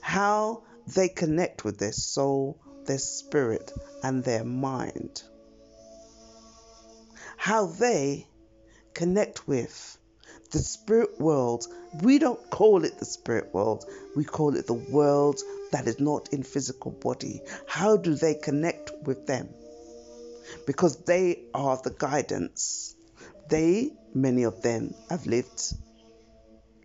how 0.04 0.62
they 0.86 1.08
connect 1.08 1.64
with 1.64 1.80
their 1.80 1.94
soul, 1.94 2.60
their 2.86 2.98
spirit, 2.98 3.72
and 4.04 4.22
their 4.22 4.44
mind, 4.44 5.24
how 7.38 7.66
they 7.66 8.28
connect 8.94 9.48
with 9.48 9.98
the 10.52 10.60
spirit 10.60 11.22
world. 11.22 11.66
We 12.02 12.20
don't 12.20 12.50
call 12.50 12.84
it 12.84 13.00
the 13.00 13.06
spirit 13.06 13.54
world, 13.54 13.86
we 14.14 14.26
call 14.26 14.58
it 14.58 14.68
the 14.68 14.74
world 14.74 15.40
that 15.72 15.88
is 15.88 16.02
not 16.02 16.34
in 16.34 16.44
physical 16.44 16.92
body. 16.92 17.42
How 17.66 17.96
do 17.96 18.14
they 18.14 18.36
connect 18.36 18.92
with 19.04 19.26
them? 19.26 19.48
Because 20.68 20.98
they 21.06 21.46
are 21.54 21.80
the 21.82 21.96
guidance. 21.98 22.94
They, 23.50 23.94
many 24.14 24.44
of 24.44 24.62
them, 24.62 24.94
have 25.10 25.26
lived 25.26 25.74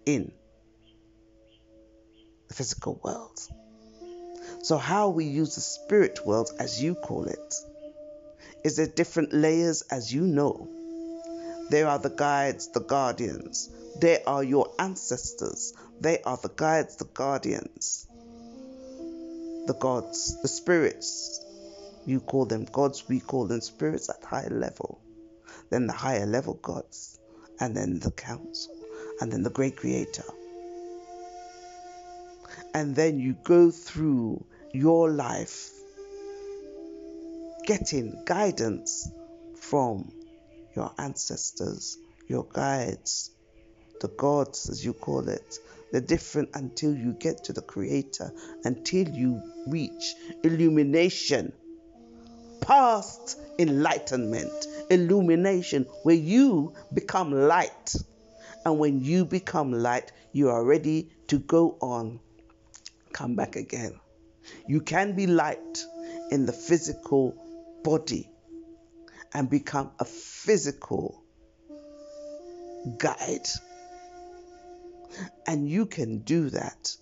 in 0.07 0.33
the 2.49 2.55
physical 2.55 3.01
world. 3.05 3.39
So, 4.63 4.77
how 4.77 5.11
we 5.11 5.25
use 5.25 5.55
the 5.55 5.61
spirit 5.61 6.27
world, 6.27 6.51
as 6.59 6.83
you 6.83 6.95
call 6.95 7.25
it, 7.25 7.55
is 8.65 8.77
there 8.77 8.87
different 8.87 9.33
layers, 9.33 9.83
as 9.83 10.13
you 10.13 10.23
know. 10.23 10.69
There 11.71 11.87
are 11.87 11.99
the 11.99 12.11
guides, 12.11 12.69
the 12.69 12.81
guardians. 12.81 13.69
They 14.01 14.23
are 14.25 14.43
your 14.43 14.73
ancestors. 14.79 15.75
They 16.01 16.23
are 16.23 16.37
the 16.37 16.49
guides, 16.49 16.97
the 16.97 17.05
guardians, 17.05 18.07
the 19.67 19.75
gods, 19.79 20.41
the 20.43 20.49
spirits. 20.49 21.45
You 22.07 22.21
call 22.21 22.47
them 22.47 22.65
gods, 22.65 23.09
we 23.09 23.21
call 23.21 23.47
them 23.47 23.61
spirits 23.61 24.09
at 24.09 24.25
higher 24.25 24.51
level. 24.51 25.01
Then 25.71 25.87
the 25.87 25.93
higher 25.93 26.27
level 26.27 26.55
gods, 26.55 27.19
and 27.61 27.77
then 27.77 27.99
the 27.99 28.11
council, 28.13 28.75
and 29.21 29.31
then 29.31 29.43
the 29.43 29.51
great 29.51 29.77
creator. 29.77 30.25
And 32.79 32.95
then 32.95 33.19
you 33.19 33.35
go 33.43 33.73
through 33.73 34.47
your 34.73 35.11
life 35.11 35.69
getting 37.67 38.23
guidance 38.25 39.11
from 39.57 40.13
your 40.77 40.93
ancestors, 40.97 41.99
your 42.29 42.45
guides, 42.45 43.33
the 44.01 44.07
gods, 44.07 44.71
as 44.71 44.85
you 44.85 44.93
call 44.93 45.29
it. 45.29 45.59
They're 45.91 46.01
different 46.01 46.51
until 46.55 46.95
you 46.95 47.15
get 47.15 47.43
to 47.47 47.53
the 47.53 47.63
Creator, 47.63 48.33
until 48.63 49.09
you 49.09 49.43
reach 49.67 50.15
illumination, 50.45 51.53
past 52.61 53.41
enlightenment, 53.59 54.67
illumination, 54.89 55.83
where 56.05 56.15
you 56.15 56.75
become 56.95 57.33
light. 57.33 57.97
And 58.65 58.79
when 58.79 59.01
you 59.01 59.25
become 59.25 59.73
light, 59.73 60.13
you 60.31 60.51
are 60.51 60.65
ready 60.65 61.11
to 61.27 61.41
go 61.41 61.77
on, 61.81 62.21
come 63.13 63.35
back 63.35 63.57
again. 63.57 63.99
You 64.67 64.81
can 64.81 65.15
be 65.15 65.27
light 65.27 65.85
in 66.31 66.47
the 66.47 66.53
physical 66.53 67.35
body 67.85 68.31
and 69.35 69.51
become 69.51 69.91
a 69.99 70.05
physical 70.05 71.23
guide. 72.99 73.49
And 75.47 75.69
you 75.69 75.87
can 75.87 76.19
do 76.19 76.51
that 76.51 76.97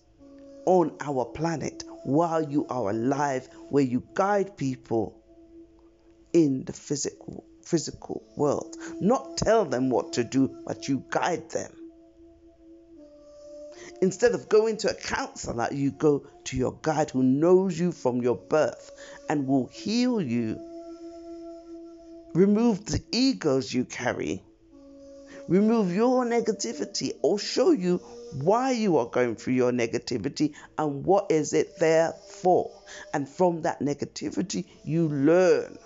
on 0.64 0.96
our 1.00 1.24
planet 1.24 1.84
while 2.04 2.42
you 2.42 2.66
are 2.68 2.90
alive, 2.90 3.48
where 3.68 3.84
you 3.84 4.02
guide 4.14 4.56
people 4.56 5.20
in 6.32 6.64
the 6.64 6.72
physical 6.72 7.44
physical 7.62 8.22
world. 8.36 8.76
Not 9.00 9.36
tell 9.36 9.64
them 9.64 9.90
what 9.90 10.12
to 10.14 10.24
do, 10.24 10.56
but 10.64 10.88
you 10.88 11.04
guide 11.10 11.50
them. 11.50 11.72
Instead 14.02 14.32
of 14.32 14.48
going 14.48 14.76
to 14.78 14.90
a 14.90 14.94
counselor, 14.94 15.68
you 15.72 15.90
go 15.90 16.26
to 16.44 16.56
your 16.56 16.78
guide 16.82 17.10
who 17.10 17.22
knows 17.22 17.78
you 17.78 17.92
from 17.92 18.20
your 18.22 18.36
birth 18.36 18.90
and 19.28 19.46
will 19.46 19.66
heal 19.68 20.20
you 20.20 20.60
Remove 22.36 22.84
the 22.84 23.02
egos 23.12 23.72
you 23.72 23.86
carry. 23.86 24.42
Remove 25.48 25.90
your 25.90 26.26
negativity 26.26 27.12
or 27.22 27.38
show 27.38 27.70
you 27.70 27.96
why 28.42 28.72
you 28.72 28.98
are 28.98 29.06
going 29.06 29.36
through 29.36 29.54
your 29.54 29.72
negativity 29.72 30.52
and 30.76 31.02
what 31.06 31.30
is 31.30 31.54
it 31.54 31.78
there 31.78 32.12
for. 32.28 32.70
And 33.14 33.26
from 33.26 33.62
that 33.62 33.80
negativity, 33.80 34.66
you 34.84 35.08
learn. 35.08 35.78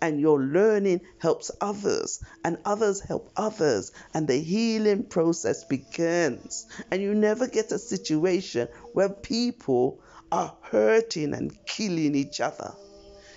And 0.00 0.20
your 0.20 0.40
learning 0.40 1.02
helps 1.18 1.50
others, 1.60 2.20
and 2.44 2.58
others 2.64 3.00
help 3.00 3.30
others, 3.36 3.92
and 4.12 4.26
the 4.28 4.38
healing 4.38 5.04
process 5.04 5.64
begins. 5.64 6.66
And 6.90 7.02
you 7.02 7.14
never 7.14 7.46
get 7.46 7.72
a 7.72 7.78
situation 7.78 8.68
where 8.92 9.08
people 9.08 10.00
are 10.30 10.56
hurting 10.62 11.34
and 11.34 11.56
killing 11.66 12.14
each 12.14 12.40
other. 12.40 12.74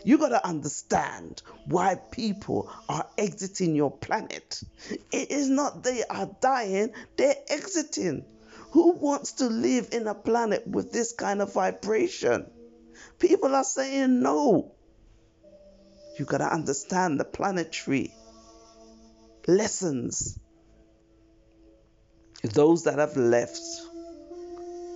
You 0.04 0.18
got 0.18 0.30
to 0.30 0.48
understand 0.48 1.42
why 1.66 1.96
people 1.96 2.72
are 2.88 3.06
exiting 3.18 3.76
your 3.76 3.92
planet. 3.92 4.62
It 5.12 5.32
is 5.32 5.50
not 5.50 5.84
they 5.84 6.04
are 6.10 6.30
dying, 6.40 6.94
they're 7.18 7.36
exiting. 7.50 8.24
Who 8.72 8.94
wants 8.94 9.34
to 9.34 9.48
live 9.48 9.90
in 9.92 10.08
a 10.08 10.16
planet 10.16 10.68
with 10.68 10.92
this 10.92 11.14
kind 11.14 11.42
of 11.42 11.54
vibration? 11.54 12.50
People 13.20 13.56
are 13.56 13.64
saying 13.64 14.22
no. 14.22 14.76
You 16.18 16.26
got 16.26 16.40
to 16.40 16.52
understand 16.52 17.20
the 17.20 17.26
planetary 17.26 18.14
lessons. 19.48 20.40
Those 22.44 22.84
that 22.84 22.98
have 22.98 23.16
left 23.16 23.62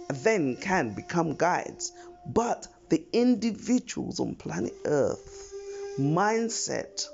then 0.09 0.57
can 0.57 0.93
become 0.93 1.35
guides, 1.35 1.91
but 2.25 2.67
the 2.89 3.05
individuals 3.13 4.19
on 4.19 4.35
planet 4.35 4.73
Earth 4.85 5.53
mindset 5.99 7.05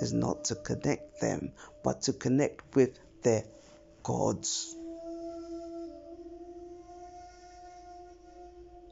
is 0.00 0.12
not 0.12 0.44
to 0.46 0.54
connect 0.56 1.20
them, 1.20 1.52
but 1.82 2.02
to 2.02 2.12
connect 2.12 2.74
with 2.74 2.98
their 3.22 3.44
gods. 4.02 4.74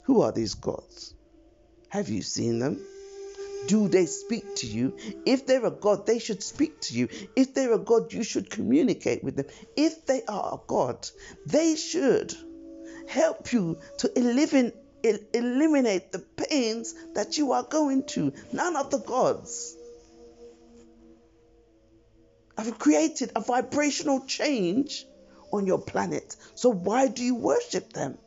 Who 0.05 0.23
are 0.23 0.33
these 0.33 0.55
gods? 0.55 1.15
Have 1.89 2.09
you 2.09 2.23
seen 2.23 2.59
them? 2.59 2.81
Do 3.67 3.89
they 3.89 4.07
speak 4.07 4.57
to 4.57 4.67
you? 4.67 4.97
If 5.25 5.47
they're 5.47 5.65
a 5.65 5.71
God, 5.71 6.07
they 6.07 6.19
should 6.19 6.43
speak 6.43 6.81
to 6.83 6.95
you. 6.95 7.09
If 7.37 7.55
they're 7.55 7.73
a 7.73 7.79
God, 7.79 8.13
you 8.13 8.25
should 8.25 8.51
communicate 8.51 9.23
with 9.23 9.37
them. 9.37 9.47
If 9.77 10.05
they 10.07 10.23
are 10.25 10.55
a 10.55 10.61
God, 10.67 11.09
they 11.47 11.77
should 11.77 12.35
help 13.09 13.53
you 13.53 13.79
to 13.99 14.19
in 14.19 14.73
eliminate 15.33 16.13
the 16.13 16.19
pains 16.19 16.95
that 17.15 17.39
you 17.39 17.53
are 17.53 17.65
going 17.65 18.05
to. 18.05 18.33
None 18.53 18.77
of 18.77 18.91
the 18.91 18.99
gods 18.99 19.77
have 22.57 22.79
created 22.79 23.33
a 23.35 23.41
vibrational 23.41 24.21
change 24.27 25.05
on 25.53 25.67
your 25.67 25.79
planet. 25.79 26.37
So 26.55 26.71
why 26.71 27.09
do 27.09 27.25
you 27.25 27.35
worship 27.35 27.93
them? 27.93 28.19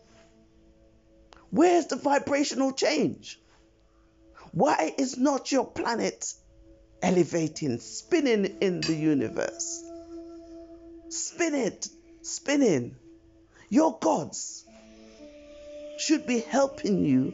Where's 1.50 1.88
the 1.88 1.95
vibrational 1.95 2.74
change? 2.74 3.39
Why 4.56 4.96
is 4.98 5.18
not 5.18 5.52
your 5.52 5.65
planet 5.65 6.34
elevating, 7.02 7.78
spinning 7.80 8.46
in 8.62 8.80
the 8.80 8.96
universe? 8.96 9.84
Spin 11.10 11.54
it, 11.54 11.89
spinning. 12.22 12.96
Your 13.68 14.00
gods 14.00 14.63
should 15.98 16.26
be 16.26 16.39
helping 16.39 17.04
you 17.04 17.34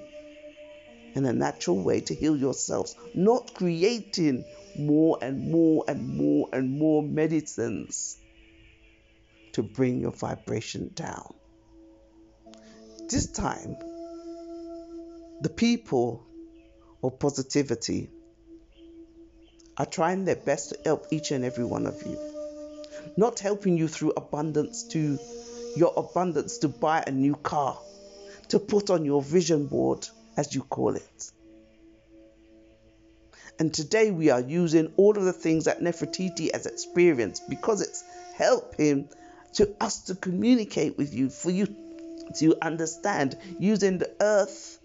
in 1.14 1.26
a 1.26 1.32
natural 1.32 1.84
way 1.84 2.00
to 2.00 2.16
heal 2.16 2.36
yourselves, 2.36 2.96
not 3.14 3.54
creating 3.54 4.44
more 4.76 5.20
and 5.22 5.52
more 5.52 5.86
and 5.88 6.18
more 6.18 6.50
and 6.52 6.80
more 6.80 7.04
medicines 7.04 8.18
to 9.52 9.62
bring 9.62 10.02
your 10.02 10.12
vibration 10.12 10.90
down. 10.96 11.36
This 13.10 13.28
time, 13.28 13.76
the 15.42 15.54
people 15.56 16.26
of 17.04 17.20
positivity 17.20 18.10
are 19.78 19.86
trying 19.86 20.26
their 20.26 20.36
best 20.36 20.70
to 20.70 20.80
help 20.86 21.08
each 21.12 21.32
and 21.32 21.44
every 21.44 21.66
one 21.66 21.86
of 21.88 22.02
you. 22.06 22.18
Not 23.18 23.40
helping 23.40 23.78
you 23.78 23.88
through 23.88 24.12
abundance 24.12 24.84
to 24.90 25.18
your 25.76 25.94
abundance 25.96 26.60
to 26.60 26.68
buy 26.68 27.04
a 27.06 27.12
new 27.12 27.36
car 27.36 27.78
to 28.50 28.60
put 28.60 28.90
on 28.90 29.06
your 29.06 29.22
vision 29.22 29.66
board, 29.66 30.06
as 30.36 30.54
you 30.54 30.62
call 30.62 30.96
it. 30.96 31.32
And 33.58 33.74
today 33.74 34.12
we 34.12 34.30
are 34.30 34.42
using 34.42 34.92
all 34.98 35.18
of 35.18 35.24
the 35.24 35.34
things 35.34 35.66
that 35.66 35.80
Neferatiti 35.80 36.52
has 36.52 36.66
experienced 36.66 37.50
because 37.50 37.82
it's 37.82 38.04
helping 38.36 39.08
to 39.54 39.74
us 39.80 40.04
to 40.06 40.16
communicate 40.16 40.98
with 40.98 41.14
you, 41.14 41.30
for 41.30 41.50
you 41.50 41.74
to 42.40 42.58
understand, 42.62 43.38
using 43.58 44.00
the 44.00 44.12
earth 44.20 44.80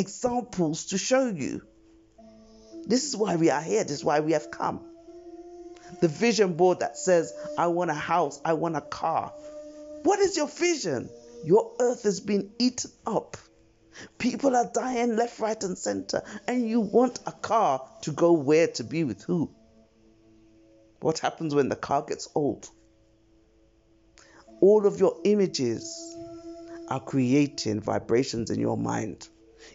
examples 0.00 0.86
to 0.86 0.98
show 0.98 1.26
you. 1.28 1.62
This 2.86 3.04
is 3.04 3.14
why 3.14 3.36
we 3.36 3.50
are 3.50 3.60
here, 3.62 3.84
this 3.84 3.98
is 3.98 4.04
why 4.04 4.20
we 4.20 4.32
have 4.32 4.50
come. 4.50 4.80
The 6.00 6.08
vision 6.08 6.54
board 6.54 6.80
that 6.80 6.96
says, 6.96 7.32
I 7.58 7.66
want 7.66 7.90
a 7.90 7.94
house, 7.94 8.40
I 8.44 8.54
want 8.54 8.76
a 8.76 8.80
car. 8.80 9.32
What 10.02 10.18
is 10.18 10.36
your 10.36 10.48
vision? 10.48 11.10
Your 11.44 11.72
earth 11.78 12.04
has 12.04 12.20
been 12.20 12.50
eaten 12.58 12.90
up. 13.06 13.36
People 14.18 14.56
are 14.56 14.70
dying 14.72 15.16
left, 15.16 15.38
right, 15.40 15.62
and 15.62 15.76
center, 15.76 16.22
and 16.46 16.66
you 16.66 16.80
want 16.80 17.18
a 17.26 17.32
car 17.32 17.86
to 18.02 18.12
go 18.12 18.32
where 18.32 18.68
to 18.68 18.84
be 18.84 19.04
with 19.04 19.22
who? 19.22 19.50
What 21.00 21.18
happens 21.18 21.54
when 21.54 21.68
the 21.68 21.76
car 21.76 22.02
gets 22.02 22.28
old? 22.34 22.68
All 24.60 24.86
of 24.86 24.98
your 24.98 25.16
images 25.24 26.16
are 26.88 27.00
creating 27.00 27.80
vibrations 27.80 28.50
in 28.50 28.60
your 28.60 28.76
mind. 28.76 29.28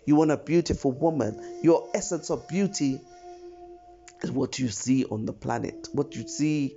You 0.06 0.16
want 0.16 0.32
a 0.32 0.38
beautiful 0.38 0.92
woman. 0.92 1.60
Your 1.64 1.90
essence 1.94 2.30
of 2.30 2.48
beauty 2.48 3.00
is 4.22 4.32
what 4.32 4.60
you 4.60 4.70
see 4.70 5.06
on 5.06 5.26
the 5.26 5.34
planet, 5.34 5.88
what 5.94 6.16
you 6.16 6.28
see 6.28 6.76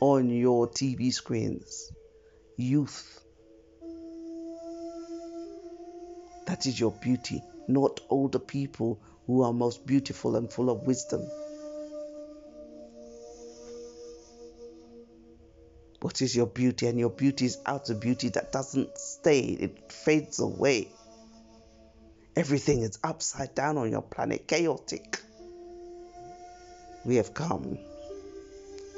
on 0.00 0.30
your 0.30 0.68
TV 0.68 1.12
screens. 1.12 1.92
Youth. 2.56 3.20
That 6.46 6.66
is 6.66 6.78
your 6.78 6.92
beauty, 6.92 7.42
not 7.68 8.00
older 8.10 8.38
people 8.38 9.00
who 9.26 9.42
are 9.42 9.52
most 9.52 9.86
beautiful 9.86 10.36
and 10.36 10.52
full 10.52 10.70
of 10.70 10.86
wisdom. 10.86 11.22
What 16.00 16.20
is 16.20 16.34
your 16.34 16.46
beauty? 16.46 16.88
And 16.88 16.98
your 16.98 17.10
beauty 17.10 17.46
is 17.46 17.58
outer 17.64 17.94
beauty 17.94 18.28
that 18.30 18.50
doesn't 18.50 18.98
stay, 18.98 19.40
it 19.40 19.92
fades 19.92 20.40
away. 20.40 20.88
Everything 22.36 22.80
is 22.80 22.98
upside 23.04 23.54
down 23.54 23.78
on 23.78 23.90
your 23.90 24.02
planet, 24.02 24.46
chaotic. 24.46 25.20
We 27.04 27.16
have 27.16 27.34
come 27.34 27.78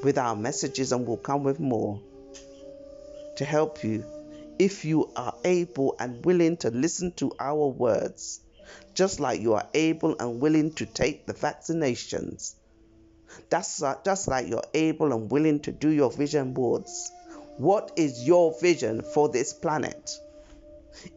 with 0.03 0.19
our 0.19 0.37
messages 0.37 0.93
and 0.93 1.07
will 1.07 1.17
come 1.17 1.43
with 1.43 1.59
more 1.59 2.01
to 3.37 3.45
help 3.45 3.83
you 3.83 4.05
if 4.59 4.85
you 4.85 5.11
are 5.17 5.35
able 5.45 5.97
and 5.99 6.25
willing 6.25 6.57
to 6.59 6.71
listen 6.71 7.13
to 7.13 7.33
our 7.41 7.67
words, 7.69 8.41
just 8.95 9.19
like 9.19 9.41
you 9.41 9.55
are 9.55 9.67
able 9.75 10.17
and 10.21 10.41
willing 10.41 10.73
to 10.75 10.87
take 10.87 11.27
the 11.27 11.35
vaccinations 11.35 12.55
that's 13.51 13.83
just 14.05 14.29
like 14.29 14.49
you're 14.49 14.65
able 14.75 15.13
and 15.13 15.31
willing 15.31 15.61
to 15.61 15.73
do 15.73 15.89
your 15.89 16.11
vision 16.11 16.53
boards. 16.53 17.11
What 17.57 17.93
is 17.97 18.27
your 18.27 18.55
vision 18.61 19.03
for 19.03 19.29
this 19.29 19.53
planet? 19.53 20.11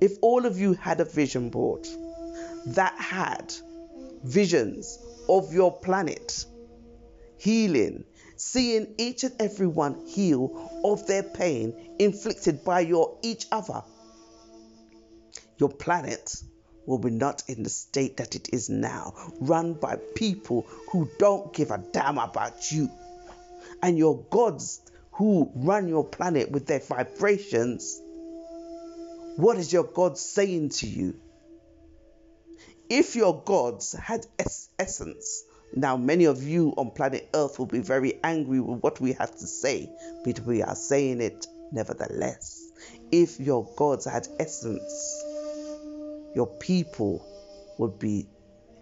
If 0.02 0.14
all 0.22 0.46
of 0.46 0.60
you 0.60 0.74
had 0.74 1.00
a 1.00 1.06
vision 1.06 1.50
board 1.50 1.88
that 2.76 2.96
had 3.00 3.54
visions 4.24 5.00
of 5.30 5.54
your 5.54 5.72
planet, 5.72 6.46
healing, 7.38 8.04
seeing 8.36 8.94
each 8.98 9.24
and 9.24 9.34
every 9.40 9.68
one 9.68 10.06
heal 10.06 10.82
of 10.84 11.08
their 11.08 11.24
pain 11.24 11.96
inflicted 12.00 12.64
by 12.64 12.82
your 12.82 13.18
each 13.22 13.46
other, 13.52 13.84
your 15.58 15.70
planet 15.70 16.36
will 16.86 16.98
be 16.98 17.10
not 17.10 17.44
in 17.48 17.64
the 17.64 17.70
state 17.70 18.18
that 18.18 18.36
it 18.36 18.50
is 18.54 18.70
now, 18.70 19.14
run 19.40 19.74
by 19.74 19.98
people 20.16 20.66
who 20.92 21.10
don't 21.20 21.54
give 21.54 21.72
a 21.72 21.84
damn 21.92 22.18
about 22.18 22.72
you. 22.72 22.90
And 23.82 23.98
your 23.98 24.24
gods 24.30 24.82
who 25.12 25.52
run 25.56 25.88
your 25.88 26.06
planet 26.06 26.52
with 26.52 26.66
their 26.66 26.80
vibrations, 26.80 28.02
what 29.36 29.58
is 29.58 29.74
your 29.74 29.84
God 29.84 30.18
saying 30.18 30.70
to 30.70 30.88
you? 30.88 31.20
If 32.90 33.18
your 33.18 33.42
gods 33.44 33.92
had 33.92 34.26
es- 34.40 34.70
essence, 34.80 35.44
now 35.76 35.98
many 35.98 36.24
of 36.24 36.42
you 36.42 36.74
on 36.78 36.92
planet 36.92 37.30
Earth 37.34 37.60
will 37.60 37.66
be 37.66 37.80
very 37.80 38.18
angry 38.24 38.62
with 38.62 38.82
what 38.82 39.02
we 39.02 39.12
have 39.14 39.36
to 39.36 39.46
say, 39.46 39.92
but 40.24 40.40
we 40.42 40.62
are 40.62 40.76
saying 40.76 41.20
it 41.20 41.48
nevertheless. 41.72 42.64
If 43.12 43.42
your 43.42 43.66
gods 43.76 44.06
had 44.06 44.30
essence, 44.40 45.24
your 46.34 46.48
people 46.60 47.26
would 47.78 48.00
be 48.00 48.30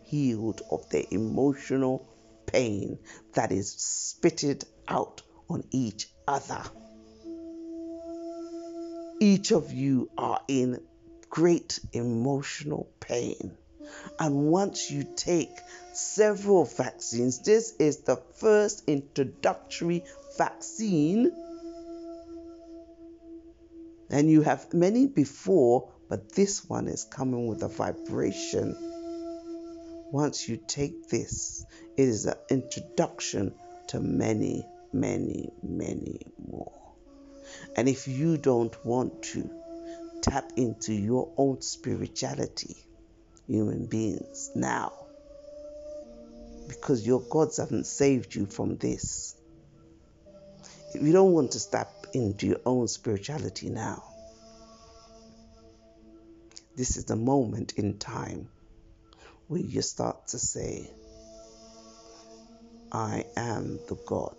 healed 0.03 0.61
of 0.69 0.87
their 0.89 1.05
emotional 1.09 2.07
pain 2.45 2.99
that 3.33 3.51
is 3.51 3.71
spitted 3.71 4.65
out 4.87 5.23
on 5.49 5.63
each 5.71 6.09
other. 6.27 6.61
Each 9.19 9.51
of 9.51 9.73
you 9.73 10.11
are 10.15 10.41
in 10.47 10.79
great 11.29 11.79
emotional 11.91 12.87
pain. 12.99 13.57
And 14.19 14.47
once 14.51 14.89
you 14.91 15.05
take 15.15 15.57
several 15.93 16.65
vaccines, 16.65 17.39
this 17.39 17.73
is 17.79 17.99
the 17.99 18.17
first 18.35 18.83
introductory 18.87 20.03
vaccine, 20.37 21.31
and 24.09 24.29
you 24.29 24.41
have 24.41 24.73
many 24.73 25.07
before 25.07 25.89
but 26.07 26.33
this 26.33 26.69
one 26.69 26.87
is 26.87 27.03
coming 27.03 27.47
with 27.47 27.63
a 27.63 27.67
vibration. 27.67 28.75
Once 30.11 30.47
you 30.47 30.57
take 30.67 31.09
this, 31.09 31.65
it 31.97 32.07
is 32.07 32.25
an 32.25 32.35
introduction 32.49 33.53
to 33.87 33.99
many, 33.99 34.67
many, 34.93 35.51
many 35.63 36.21
more. 36.47 36.71
And 37.75 37.89
if 37.89 38.07
you 38.07 38.37
don't 38.37 38.85
want 38.85 39.23
to 39.23 39.49
tap 40.21 40.51
into 40.55 40.93
your 40.93 41.33
own 41.37 41.61
spirituality, 41.61 42.77
human 43.47 43.85
beings, 43.85 44.51
now, 44.55 44.93
because 46.67 47.05
your 47.05 47.21
gods 47.21 47.57
haven't 47.57 47.85
saved 47.85 48.33
you 48.35 48.45
from 48.45 48.77
this. 48.77 49.35
If 50.93 51.01
you 51.01 51.11
don't 51.11 51.33
want 51.33 51.51
to 51.51 51.59
step 51.59 51.91
into 52.13 52.47
your 52.47 52.61
own 52.65 52.87
spirituality 52.87 53.69
now, 53.69 54.03
this 56.75 56.97
is 56.97 57.05
the 57.05 57.15
moment 57.15 57.73
in 57.73 57.97
time 57.97 58.49
where 59.47 59.61
you 59.61 59.81
start 59.81 60.27
to 60.29 60.39
say, 60.39 60.89
I 62.91 63.25
am 63.35 63.79
the 63.87 63.97
God, 64.07 64.35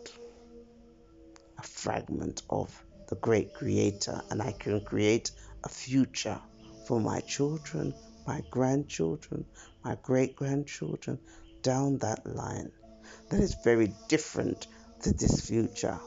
a 1.59 1.63
fragment 1.63 2.43
of 2.51 2.75
the 3.09 3.17
great 3.17 3.55
creator, 3.55 4.21
and 4.31 4.43
I 4.43 4.53
can 4.53 4.81
create 4.81 5.31
a 5.63 5.69
future 5.69 6.41
for 6.87 7.01
my 7.01 7.21
children, 7.21 7.95
my 8.27 8.43
grandchildren, 8.51 9.45
my 9.85 9.97
great 10.03 10.37
grandchildren, 10.37 11.19
down 11.63 11.99
that 11.99 12.27
line. 12.27 12.71
That 13.31 13.41
is 13.41 13.57
very 13.65 13.93
different 14.09 14.67
to 15.03 15.13
this 15.13 15.41
future. 15.41 15.99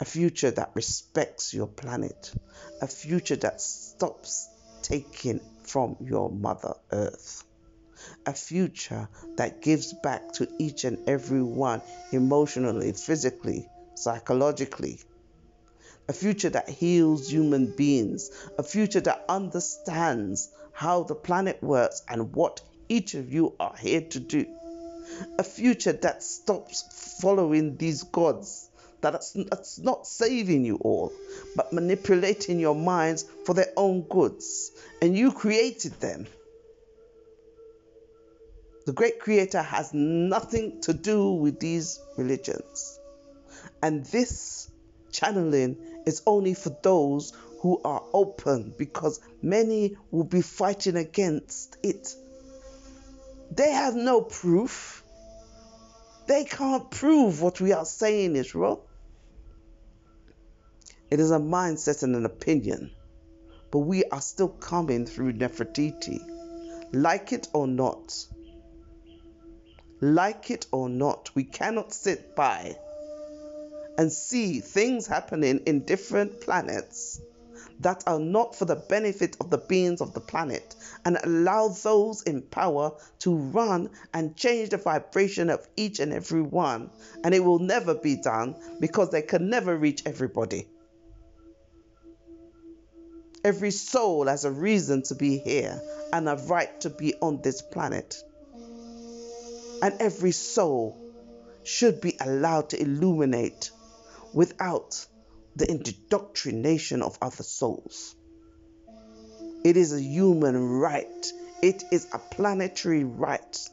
A 0.00 0.04
future 0.04 0.50
that 0.50 0.70
respects 0.74 1.52
your 1.52 1.66
planet, 1.66 2.32
a 2.80 2.86
future 2.86 3.36
that 3.36 3.60
stops 3.60 4.48
taking 4.82 5.40
from 5.64 5.96
your 6.00 6.30
Mother 6.30 6.74
Earth, 6.90 7.44
a 8.24 8.32
future 8.32 9.08
that 9.36 9.60
gives 9.62 9.92
back 10.02 10.32
to 10.32 10.48
each 10.58 10.84
and 10.84 11.08
every 11.08 11.42
one 11.42 11.82
emotionally, 12.12 12.92
physically, 12.92 13.68
psychologically. 13.94 15.00
A 16.10 16.12
future 16.12 16.50
that 16.50 16.68
heals 16.68 17.30
human 17.30 17.66
beings, 17.66 18.32
a 18.58 18.64
future 18.64 19.00
that 19.02 19.24
understands 19.28 20.50
how 20.72 21.04
the 21.04 21.14
planet 21.14 21.62
works 21.62 22.02
and 22.08 22.34
what 22.34 22.62
each 22.88 23.14
of 23.14 23.32
you 23.32 23.54
are 23.60 23.76
here 23.78 24.00
to 24.00 24.18
do. 24.18 24.44
A 25.38 25.44
future 25.44 25.92
that 25.92 26.24
stops 26.24 27.20
following 27.20 27.76
these 27.76 28.02
gods 28.02 28.70
that's, 29.00 29.78
not 29.78 30.04
saving 30.04 30.64
you 30.64 30.78
all, 30.78 31.12
but 31.54 31.72
manipulating 31.72 32.58
your 32.58 32.74
minds 32.74 33.24
for 33.46 33.54
their 33.54 33.72
own 33.76 34.00
goods. 34.02 34.72
And 35.00 35.16
you 35.16 35.30
created 35.30 35.92
them. 36.00 36.26
The 38.84 38.92
great 38.92 39.20
creator 39.20 39.62
has 39.62 39.94
nothing 39.94 40.80
to 40.80 40.92
do 40.92 41.34
with 41.34 41.60
these 41.60 42.00
religions. 42.16 42.98
And 43.80 44.04
this 44.06 44.68
channeling 45.12 45.76
is 46.06 46.22
only 46.26 46.54
for 46.54 46.70
those 46.82 47.32
who 47.60 47.80
are 47.84 48.02
open 48.12 48.74
because 48.78 49.20
many 49.42 49.96
will 50.10 50.24
be 50.24 50.40
fighting 50.40 50.96
against 50.96 51.76
it. 51.82 52.14
They 53.50 53.70
have 53.72 53.94
no 53.94 54.22
proof. 54.22 55.04
They 56.26 56.44
can't 56.44 56.90
prove 56.90 57.42
what 57.42 57.60
we 57.60 57.72
are 57.72 57.84
saying 57.84 58.36
is 58.36 58.54
wrong. 58.54 58.80
It 61.10 61.18
is 61.20 61.32
a 61.32 61.38
mindset 61.38 62.02
and 62.02 62.14
an 62.14 62.24
opinion, 62.24 62.92
but 63.70 63.80
we 63.80 64.04
are 64.04 64.20
still 64.20 64.48
coming 64.48 65.06
through 65.06 65.32
Neferatiti. 65.32 66.20
Like 66.92 67.32
it 67.32 67.48
or 67.52 67.66
not, 67.66 68.14
like 70.00 70.50
it 70.50 70.66
or 70.72 70.88
not, 70.88 71.30
we 71.34 71.44
cannot 71.44 71.92
sit 71.92 72.34
by 72.34 72.76
and 74.00 74.10
see 74.10 74.60
things 74.60 75.06
happening 75.06 75.60
in 75.66 75.84
different 75.84 76.40
planets 76.40 77.20
that 77.80 78.02
are 78.06 78.18
not 78.18 78.56
for 78.56 78.64
the 78.64 78.74
benefit 78.74 79.36
of 79.40 79.50
the 79.50 79.58
beings 79.58 80.00
of 80.00 80.14
the 80.14 80.20
planet 80.20 80.74
and 81.04 81.18
allow 81.22 81.68
those 81.68 82.22
in 82.22 82.40
power 82.40 82.92
to 83.18 83.36
run 83.36 83.90
and 84.14 84.34
change 84.38 84.70
the 84.70 84.78
vibration 84.78 85.50
of 85.50 85.68
each 85.76 86.00
and 86.00 86.14
every 86.14 86.40
one. 86.40 86.88
And 87.22 87.34
it 87.34 87.44
will 87.44 87.58
never 87.58 87.94
be 87.94 88.16
done 88.16 88.54
because 88.80 89.10
they 89.10 89.20
can 89.20 89.50
never 89.50 89.76
reach 89.76 90.02
everybody. 90.06 90.66
Every 93.44 93.70
soul 93.70 94.28
has 94.28 94.46
a 94.46 94.50
reason 94.50 95.02
to 95.04 95.14
be 95.14 95.36
here 95.36 95.78
and 96.10 96.26
a 96.26 96.36
right 96.36 96.80
to 96.80 96.88
be 96.88 97.16
on 97.20 97.42
this 97.42 97.60
planet. 97.60 98.16
And 99.82 99.94
every 100.00 100.32
soul 100.32 100.96
should 101.64 102.00
be 102.00 102.16
allowed 102.18 102.70
to 102.70 102.80
illuminate 102.80 103.72
without 104.32 105.06
the 105.56 105.70
indoctrination 105.70 107.02
of 107.02 107.18
other 107.20 107.42
souls. 107.42 108.14
It 109.64 109.76
is 109.76 109.92
a 109.92 110.00
human 110.00 110.56
right, 110.78 111.32
it 111.62 111.84
is 111.90 112.06
a 112.12 112.18
planetary 112.18 113.04
right. 113.04 113.68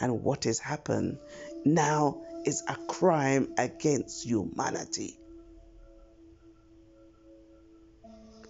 And 0.00 0.22
what 0.22 0.44
has 0.44 0.58
happened 0.58 1.18
now 1.64 2.22
is 2.44 2.62
a 2.68 2.76
crime 2.86 3.52
against 3.58 4.24
humanity. 4.24 5.18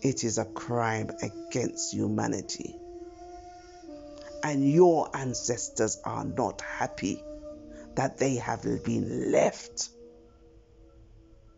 It 0.01 0.25
is 0.25 0.38
a 0.38 0.44
crime 0.44 1.11
against 1.23 1.92
humanity. 1.92 2.77
And 4.44 4.71
your 4.71 5.11
ancestors 5.16 5.99
are 6.05 6.25
not 6.25 6.61
happy 6.61 7.23
that 7.97 8.18
they 8.18 8.37
have 8.37 8.62
been 8.85 9.33
left. 9.33 9.88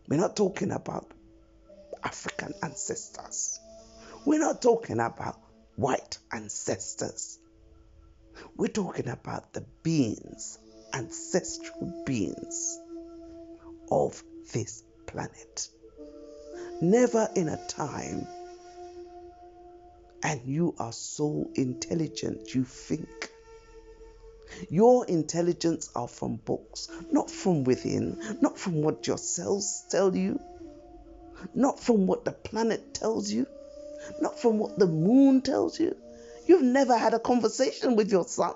We're 0.07 0.19
not 0.19 0.35
talking 0.35 0.71
about 0.71 1.11
African 2.03 2.53
ancestors. 2.61 3.59
We're 4.25 4.39
not 4.39 4.61
talking 4.61 4.99
about 4.99 5.39
white 5.75 6.17
ancestors. 6.31 7.39
We're 8.55 8.67
talking 8.67 9.07
about 9.07 9.53
the 9.53 9.65
beings, 9.83 10.59
ancestral 10.93 12.03
beings 12.05 12.79
of 13.89 14.21
this 14.53 14.83
planet. 15.07 15.69
Never 16.81 17.29
in 17.35 17.47
a 17.49 17.67
time, 17.67 18.27
and 20.23 20.41
you 20.45 20.75
are 20.79 20.93
so 20.93 21.49
intelligent, 21.55 22.53
you 22.53 22.63
think. 22.63 23.30
Your 24.69 25.05
intelligence 25.05 25.89
are 25.95 26.07
from 26.07 26.37
books, 26.37 26.89
not 27.11 27.29
from 27.29 27.63
within, 27.63 28.37
not 28.41 28.57
from 28.57 28.81
what 28.81 29.07
your 29.07 29.17
cells 29.17 29.83
tell 29.89 30.15
you, 30.15 30.39
not 31.53 31.79
from 31.79 32.07
what 32.07 32.25
the 32.25 32.31
planet 32.31 32.93
tells 32.93 33.31
you, 33.31 33.47
not 34.19 34.39
from 34.39 34.57
what 34.57 34.77
the 34.77 34.87
moon 34.87 35.41
tells 35.41 35.79
you. 35.79 35.95
You've 36.45 36.63
never 36.63 36.97
had 36.97 37.13
a 37.13 37.19
conversation 37.19 37.95
with 37.95 38.11
your 38.11 38.25
sun. 38.25 38.53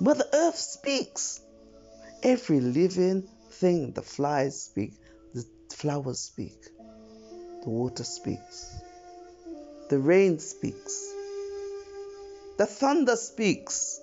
Mother 0.00 0.24
Earth 0.32 0.58
speaks. 0.58 1.40
Every 2.22 2.60
living 2.60 3.28
thing, 3.50 3.92
the 3.92 4.02
flies 4.02 4.62
speak, 4.62 4.94
the 5.34 5.44
flowers 5.74 6.18
speak, 6.20 6.58
the 7.62 7.70
water 7.70 8.04
speaks, 8.04 8.74
the 9.88 9.98
rain 9.98 10.38
speaks, 10.38 11.12
the 12.58 12.66
thunder 12.66 13.16
speaks. 13.16 14.00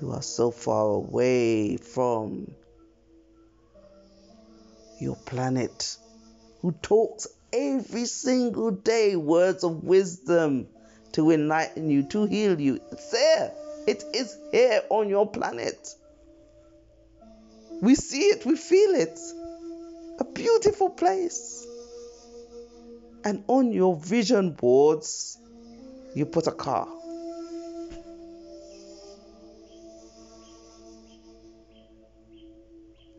You 0.00 0.10
are 0.12 0.22
so 0.22 0.50
far 0.50 0.86
away 0.86 1.76
from 1.76 2.50
your 5.00 5.16
planet 5.16 5.96
who 6.60 6.72
talks 6.72 7.28
every 7.52 8.06
single 8.06 8.70
day 8.70 9.14
words 9.14 9.62
of 9.62 9.84
wisdom 9.84 10.66
to 11.12 11.30
enlighten 11.30 11.90
you, 11.90 12.02
to 12.04 12.24
heal 12.24 12.60
you. 12.60 12.80
It's 12.90 13.10
there. 13.10 13.52
It 13.86 14.04
is 14.14 14.36
here 14.50 14.82
on 14.90 15.08
your 15.08 15.28
planet. 15.28 15.94
We 17.80 17.94
see 17.94 18.22
it, 18.22 18.46
we 18.46 18.56
feel 18.56 18.94
it. 18.94 19.18
A 20.18 20.24
beautiful 20.24 20.90
place. 20.90 21.66
And 23.24 23.44
on 23.48 23.72
your 23.72 23.96
vision 23.96 24.52
boards, 24.52 25.38
you 26.14 26.26
put 26.26 26.46
a 26.46 26.52
car. 26.52 26.88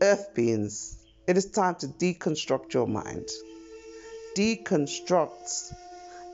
Earth 0.00 0.34
beings 0.34 1.04
it 1.26 1.38
is 1.38 1.46
time 1.46 1.76
to 1.76 1.86
deconstruct 1.86 2.74
your 2.74 2.86
mind. 2.86 3.28
Deconstruct 4.36 5.72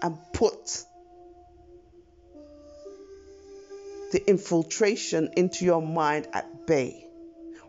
and 0.03 0.18
put 0.33 0.85
the 4.11 4.29
infiltration 4.29 5.31
into 5.37 5.64
your 5.64 5.81
mind 5.83 6.27
at 6.33 6.66
bay. 6.66 7.07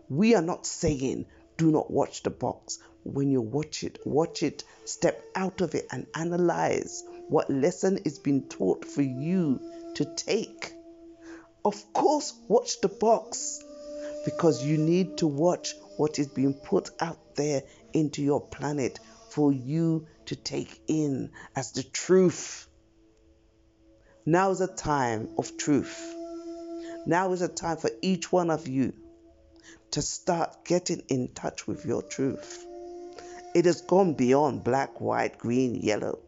We 0.09 0.33
are 0.33 0.41
not 0.41 0.65
saying 0.65 1.27
do 1.57 1.69
not 1.69 1.91
watch 1.91 2.23
the 2.23 2.31
box. 2.31 2.79
When 3.03 3.29
you 3.29 3.41
watch 3.41 3.83
it, 3.83 3.99
watch 4.03 4.41
it, 4.41 4.63
step 4.85 5.23
out 5.35 5.61
of 5.61 5.75
it, 5.75 5.85
and 5.91 6.07
analyze 6.15 7.03
what 7.31 7.49
lesson 7.49 7.97
is 8.03 8.19
being 8.19 8.43
taught 8.49 8.83
for 8.83 9.01
you 9.01 9.57
to 9.95 10.03
take. 10.03 10.73
Of 11.63 11.93
course, 11.93 12.33
watch 12.49 12.81
the 12.81 12.89
box 12.89 13.63
because 14.25 14.65
you 14.65 14.77
need 14.77 15.19
to 15.19 15.27
watch 15.27 15.73
what 15.95 16.19
is 16.19 16.27
being 16.27 16.53
put 16.53 16.89
out 16.99 17.37
there 17.37 17.63
into 17.93 18.21
your 18.21 18.41
planet 18.41 18.99
for 19.29 19.53
you 19.53 20.07
to 20.25 20.35
take 20.35 20.81
in 20.87 21.31
as 21.55 21.71
the 21.71 21.83
truth. 21.83 22.67
Now 24.25 24.51
is 24.51 24.59
a 24.59 24.67
time 24.67 25.29
of 25.37 25.55
truth. 25.55 26.13
Now 27.05 27.31
is 27.31 27.41
a 27.41 27.47
time 27.47 27.77
for 27.77 27.91
each 28.01 28.29
one 28.29 28.49
of 28.49 28.67
you 28.67 28.91
to 29.91 30.01
start 30.01 30.65
getting 30.65 31.03
in 31.07 31.29
touch 31.29 31.65
with 31.65 31.85
your 31.85 32.01
truth. 32.01 32.65
It 33.55 33.63
has 33.63 33.79
gone 33.79 34.15
beyond 34.15 34.65
black, 34.65 34.99
white, 34.99 35.37
green, 35.37 35.75
yellow. 35.75 36.19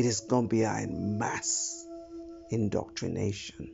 It 0.00 0.06
has 0.06 0.20
gone 0.20 0.46
beyond 0.46 1.18
mass 1.18 1.86
indoctrination 2.48 3.70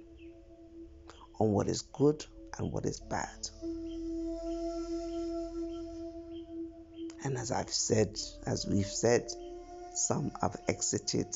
on 1.38 1.52
what 1.52 1.68
is 1.68 1.82
good 1.82 2.26
and 2.58 2.72
what 2.72 2.84
is 2.84 2.98
bad. 2.98 3.48
And 7.22 7.38
as 7.38 7.52
I've 7.52 7.72
said, 7.72 8.18
as 8.44 8.66
we've 8.66 8.84
said, 8.84 9.30
some 9.94 10.32
have 10.42 10.56
exited. 10.66 11.28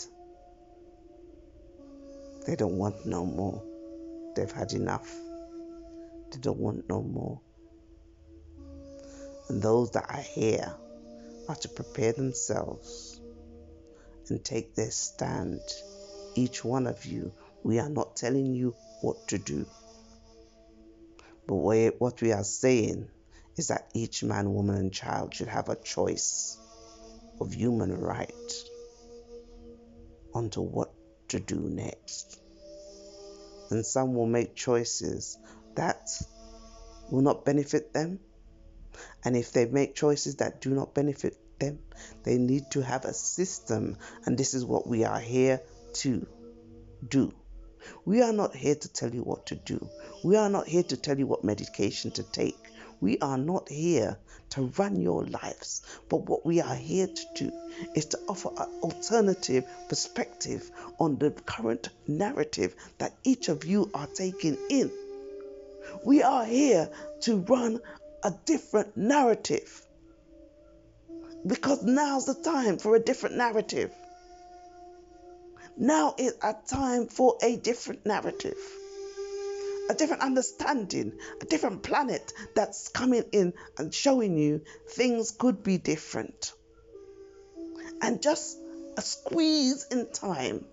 They 2.49 2.57
don't 2.57 2.77
want 2.77 3.07
no 3.07 3.25
more. 3.25 3.63
They've 4.35 4.51
had 4.51 4.73
enough. 4.73 5.09
They 6.33 6.39
don't 6.41 6.59
want 6.59 6.89
no 6.89 7.01
more. 7.01 7.41
And 9.49 9.63
those 9.63 9.93
that 9.93 10.07
are 10.11 10.23
here 10.35 10.75
are 11.49 11.55
to 11.55 11.69
prepare 11.69 12.13
themselves 12.13 13.20
and 14.31 14.45
take 14.45 14.75
their 14.75 14.91
stand. 14.91 15.61
Each 16.35 16.65
one 16.65 16.87
of 16.87 17.05
you, 17.05 17.33
we 17.63 17.79
are 17.79 17.89
not 17.89 18.17
telling 18.17 18.55
you 18.55 18.75
what 19.01 19.29
to 19.29 19.39
do. 19.39 19.67
But 21.47 21.57
what 21.99 22.23
we 22.23 22.33
are 22.33 22.45
saying 22.45 23.09
is 23.57 23.69
that 23.69 23.91
each 23.95 24.23
man, 24.23 24.55
woman, 24.55 24.77
and 24.77 24.93
child 24.93 25.35
should 25.35 25.49
have 25.49 25.69
a 25.69 25.77
choice 25.77 26.57
of 27.41 27.53
human 27.53 27.93
right 27.93 28.53
onto 30.35 30.61
what 30.61 30.93
to 31.29 31.41
do 31.41 31.57
next. 31.57 32.41
And 33.71 33.85
some 33.85 34.15
will 34.15 34.27
make 34.27 34.55
choices 34.55 35.39
that 35.75 36.09
will 37.11 37.23
not 37.23 37.45
benefit 37.45 37.93
them. 37.93 38.21
And 39.25 39.37
if 39.37 39.53
they 39.53 39.67
make 39.67 39.95
choices 39.95 40.37
that 40.37 40.61
do 40.61 40.71
not 40.71 40.95
benefit 40.95 41.37
them, 41.61 41.79
they 42.25 42.39
need 42.39 42.71
to 42.73 42.83
have 42.83 43.05
a 43.05 43.13
system. 43.13 43.97
And 44.27 44.37
this 44.37 44.55
is 44.55 44.65
what 44.65 44.87
we 44.87 45.05
are 45.05 45.21
here 45.21 45.61
to 45.95 46.27
do. 47.07 47.33
We 48.05 48.23
are 48.23 48.33
not 48.33 48.55
here 48.55 48.75
to 48.75 48.93
tell 48.93 49.15
you 49.15 49.23
what 49.23 49.47
to 49.47 49.55
do. 49.55 49.89
We 50.25 50.37
are 50.37 50.51
not 50.51 50.67
here 50.67 50.83
to 50.83 50.97
tell 50.97 51.19
you 51.19 51.27
what 51.27 51.45
medication 51.45 52.11
to 52.13 52.23
take. 52.23 52.59
We 53.01 53.19
are 53.19 53.39
not 53.39 53.69
here 53.69 54.19
to 54.51 54.67
run 54.77 55.01
your 55.01 55.25
lives, 55.25 55.83
but 56.09 56.29
what 56.29 56.45
we 56.45 56.61
are 56.61 56.75
here 56.75 57.07
to 57.07 57.25
do 57.35 57.53
is 57.95 58.07
to 58.07 58.19
offer 58.29 58.51
an 58.59 58.69
alternative 58.83 59.65
perspective 59.89 60.71
on 60.99 61.17
the 61.17 61.31
current 61.31 61.89
narrative 62.07 62.75
that 62.99 63.15
each 63.25 63.49
of 63.49 63.65
you 63.65 63.91
are 63.95 64.09
taking 64.09 64.59
in. 64.69 64.91
We 66.05 66.23
are 66.23 66.45
here 66.45 66.91
to 67.23 67.39
run 67.39 67.81
a 68.23 68.33
different 68.45 68.97
narrative 68.97 69.87
because 71.47 71.83
now's 71.83 72.27
the 72.27 72.35
time 72.35 72.79
for 72.79 72.97
a 72.97 73.01
different 73.01 73.37
narrative. 73.37 73.93
Now 75.77 76.15
is 76.19 76.35
a 76.43 76.55
time 76.69 77.07
for 77.07 77.37
a 77.43 77.57
different 77.57 78.05
narrative 78.05 78.59
a 79.91 79.95
different 79.95 80.23
understanding, 80.23 81.13
a 81.43 81.45
different 81.45 81.83
planet 81.83 82.33
that's 82.55 82.89
coming 82.89 83.25
in 83.33 83.53
and 83.77 83.93
showing 83.93 84.39
you 84.39 84.63
things 84.89 85.33
could 85.33 85.65
be 85.65 85.79
different. 85.79 86.53
And 88.01 88.23
just 88.23 88.57
a 88.97 89.03
squeeze 89.03 89.87
in 89.91 90.11
time, 90.13 90.65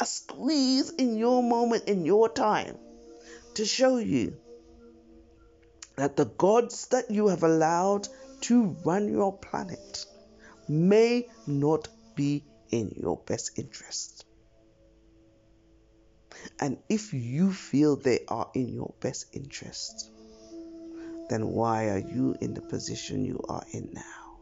a 0.00 0.04
squeeze 0.04 0.90
in 0.90 1.16
your 1.16 1.44
moment, 1.44 1.84
in 1.84 2.04
your 2.04 2.28
time, 2.28 2.76
to 3.54 3.64
show 3.64 3.98
you 3.98 4.36
that 5.94 6.16
the 6.16 6.26
gods 6.26 6.88
that 6.88 7.12
you 7.12 7.28
have 7.28 7.44
allowed 7.44 8.08
to 8.42 8.76
run 8.84 9.08
your 9.08 9.36
planet 9.36 10.06
may 10.68 11.28
not 11.46 11.88
be 12.14 12.44
in 12.70 12.94
your 12.96 13.16
best 13.16 13.58
interest. 13.58 14.24
And 16.60 16.78
if 16.88 17.12
you 17.12 17.52
feel 17.52 17.96
they 17.96 18.20
are 18.28 18.50
in 18.54 18.68
your 18.72 18.94
best 19.00 19.26
interest, 19.32 20.10
then 21.28 21.48
why 21.48 21.88
are 21.88 21.98
you 21.98 22.36
in 22.40 22.54
the 22.54 22.60
position 22.60 23.24
you 23.24 23.40
are 23.48 23.64
in 23.72 23.90
now? 23.92 24.38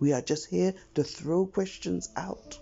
We 0.00 0.12
are 0.12 0.22
just 0.22 0.46
here 0.46 0.74
to 0.94 1.04
throw 1.04 1.46
questions 1.46 2.08
out. 2.16 2.58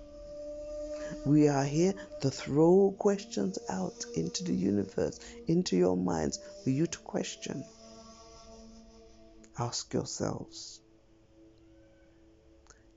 We 1.25 1.49
are 1.49 1.65
here 1.65 1.95
to 2.21 2.31
throw 2.31 2.95
questions 2.99 3.59
out 3.69 4.05
into 4.15 4.45
the 4.45 4.55
universe, 4.55 5.21
into 5.47 5.77
your 5.77 5.97
minds, 5.97 6.39
for 6.63 6.71
you 6.71 6.87
to 6.87 6.99
question. 6.99 7.65
Ask 9.59 9.93
yourselves 9.93 10.81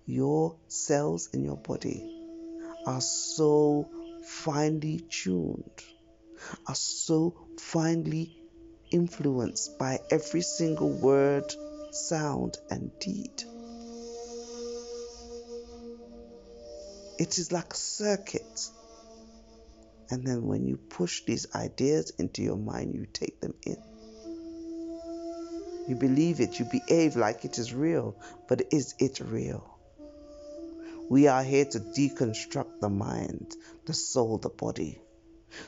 your 0.06 0.58
cells 0.68 1.30
in 1.34 1.44
your 1.44 1.58
body 1.58 2.22
are 2.86 3.02
so 3.02 3.88
finely 4.26 5.00
tuned, 5.10 5.84
are 6.68 6.76
so 6.76 7.36
finely 7.60 8.42
influenced 8.92 9.78
by 9.78 10.00
every 10.10 10.42
single 10.42 10.90
word, 10.90 11.46
sound, 11.92 12.58
and 12.70 12.92
deed. 13.00 13.44
It 17.20 17.38
is 17.38 17.52
like 17.52 17.74
a 17.74 17.78
circuit. 17.78 18.70
And 20.10 20.28
then 20.28 20.44
when 20.44 20.68
you 20.68 20.76
push 20.78 21.24
these 21.24 21.48
ideas 21.56 22.12
into 22.18 22.42
your 22.42 22.58
mind, 22.58 22.96
you 22.96 23.06
take 23.14 23.40
them 23.40 23.54
in. 23.66 23.78
You 25.88 25.96
believe 25.96 26.40
it, 26.40 26.60
you 26.60 26.66
behave 26.66 27.16
like 27.16 27.44
it 27.44 27.58
is 27.58 27.74
real, 27.74 28.16
but 28.48 28.62
is 28.72 28.96
it 29.00 29.20
real? 29.20 29.68
We 31.10 31.28
are 31.28 31.44
here 31.44 31.66
to 31.66 31.80
deconstruct 31.80 32.80
the 32.80 32.90
mind, 32.90 33.56
the 33.86 33.94
soul, 33.94 34.38
the 34.38 34.50
body, 34.50 35.02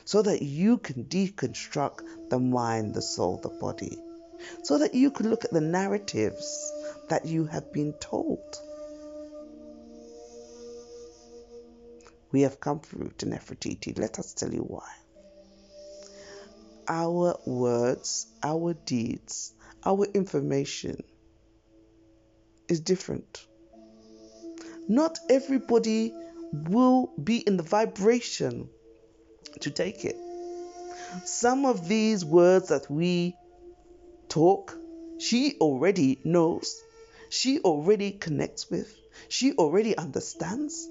so 0.04 0.22
that 0.22 0.40
you 0.40 0.78
can 0.78 1.04
deconstruct 1.04 2.30
the 2.30 2.38
mind, 2.38 2.94
the 2.94 3.02
soul, 3.02 3.38
the 3.42 3.50
body, 3.50 3.98
so 4.62 4.78
that 4.78 4.94
you 4.94 5.10
can 5.10 5.28
look 5.28 5.44
at 5.44 5.52
the 5.52 5.60
narratives 5.60 6.72
that 7.08 7.26
you 7.26 7.44
have 7.46 7.72
been 7.72 7.92
told. 7.94 8.58
We 12.32 12.42
have 12.42 12.58
come 12.58 12.80
through 12.80 13.12
to 13.18 13.26
Neferatiti. 13.26 13.98
Let 13.98 14.18
us 14.18 14.32
tell 14.34 14.52
you 14.52 14.62
why. 14.62 14.88
Our 16.88 17.38
words, 17.46 18.26
our 18.42 18.74
deeds, 18.74 19.52
our 19.84 20.04
information 20.14 21.02
is 22.68 22.80
different 22.80 23.46
not 24.88 25.18
everybody 25.30 26.12
will 26.52 27.12
be 27.22 27.38
in 27.38 27.56
the 27.56 27.62
vibration 27.62 28.68
to 29.60 29.70
take 29.70 30.04
it. 30.04 30.16
Some 31.24 31.64
of 31.64 31.88
these 31.88 32.24
words 32.24 32.68
that 32.68 32.90
we 32.90 33.36
talk, 34.28 34.76
she 35.18 35.56
already 35.60 36.20
knows, 36.24 36.82
she 37.30 37.60
already 37.60 38.12
connects 38.12 38.70
with, 38.70 38.94
she 39.28 39.52
already 39.54 39.96
understands. 39.96 40.88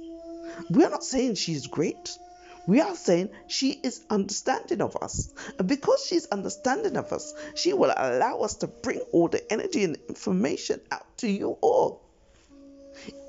We 0.70 0.84
are 0.86 0.90
not 0.90 1.04
saying 1.04 1.36
she's 1.36 1.68
great. 1.68 2.18
We 2.66 2.80
are 2.80 2.96
saying 2.96 3.30
she 3.48 3.72
is 3.72 4.02
understanding 4.10 4.82
of 4.82 4.96
us. 5.02 5.34
And 5.60 5.68
because 5.68 6.06
she's 6.06 6.28
understanding 6.28 6.96
of 6.96 7.12
us, 7.12 7.34
she 7.56 7.74
will 7.74 7.94
allow 7.96 8.40
us 8.40 8.56
to 8.56 8.68
bring 8.68 9.00
all 9.12 9.28
the 9.28 9.52
energy 9.52 9.84
and 9.84 9.98
information 10.08 10.80
out 10.92 11.18
to 11.18 11.30
you 11.30 11.58
all. 11.62 12.02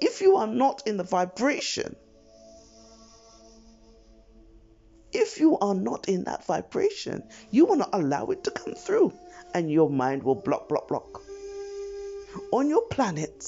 If 0.00 0.20
you 0.20 0.36
are 0.36 0.46
not 0.46 0.86
in 0.86 0.96
the 0.98 1.04
vibration, 1.04 1.96
if 5.12 5.40
you 5.40 5.58
are 5.58 5.74
not 5.74 6.08
in 6.08 6.24
that 6.24 6.44
vibration, 6.44 7.22
you 7.50 7.66
will 7.66 7.76
not 7.76 7.90
allow 7.92 8.26
it 8.26 8.44
to 8.44 8.50
come 8.50 8.74
through 8.74 9.12
and 9.54 9.70
your 9.70 9.88
mind 9.88 10.22
will 10.22 10.34
block, 10.34 10.68
block, 10.68 10.88
block. 10.88 11.22
On 12.52 12.68
your 12.68 12.82
planet, 12.88 13.44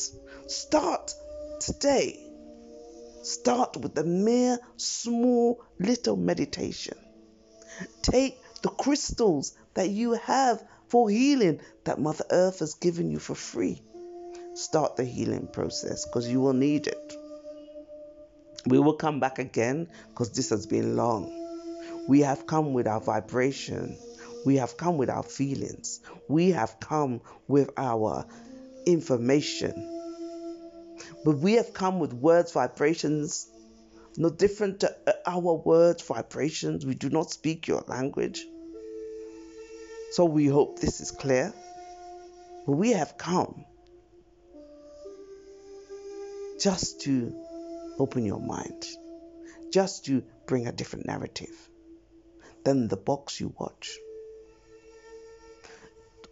start 0.47 1.13
today. 1.61 2.26
Start 3.27 3.77
with 3.77 3.95
the 3.95 4.05
mere 4.05 4.59
small 4.77 5.65
little 5.79 6.17
meditation. 6.17 6.97
Take 8.03 8.39
the 8.63 8.69
crystals 8.69 9.57
that 9.75 9.91
you 9.91 10.13
have 10.13 10.63
for 10.89 11.11
healing 11.11 11.61
that 11.85 11.99
Mother 11.99 12.25
Earth 12.31 12.61
has 12.61 12.75
given 12.75 13.11
you 13.11 13.19
for 13.19 13.35
free 13.35 13.83
start 14.57 14.97
the 14.97 15.05
healing 15.05 15.47
process 15.47 16.07
because 16.07 16.29
you 16.29 16.41
will 16.41 16.55
need 16.55 16.87
it. 16.87 17.15
We 18.67 18.79
will 18.79 18.95
come 18.95 19.21
back 19.21 19.39
again 19.39 19.89
because 20.09 20.33
this 20.33 20.51
has 20.51 20.67
been 20.67 20.97
long. 20.97 21.33
We 22.09 22.21
have 22.21 22.47
come 22.47 22.73
with 22.73 22.87
our 22.87 23.01
vibration. 23.01 23.97
We 24.45 24.57
have 24.57 24.77
come 24.77 24.97
with 24.97 25.11
our 25.11 25.23
feelings. 25.23 26.01
We 26.29 26.51
have 26.51 26.81
come 26.81 27.21
with 27.47 27.71
our 27.77 28.27
information. 28.87 29.96
But 31.27 31.39
we 31.39 31.55
have 31.55 31.73
come 31.73 31.99
with 31.99 32.13
words, 32.13 32.53
vibrations, 32.53 33.49
no 34.17 34.31
different 34.31 34.79
to 34.81 34.97
uh, 35.09 35.13
our 35.27 35.55
words, 35.55 36.05
vibrations. 36.05 36.87
We 36.87 36.95
do 36.95 37.11
not 37.11 37.33
speak 37.33 37.67
your 37.67 37.83
language. 37.89 38.47
So 40.13 40.25
we 40.25 40.47
hope 40.47 40.79
this 40.79 41.01
is 41.01 41.11
clear. 41.11 41.53
But 42.65 42.75
we 42.75 42.93
have 42.93 43.19
come 43.19 43.65
just 46.61 47.01
to 47.01 47.35
open 47.99 48.25
your 48.25 48.39
mind, 48.39 48.87
just 49.73 50.05
to 50.05 50.23
bring 50.47 50.69
a 50.69 50.73
different 50.73 51.07
narrative 51.07 51.69
than 52.63 52.87
the 52.87 52.97
box 52.97 53.41
you 53.41 53.53
watch. 53.59 53.99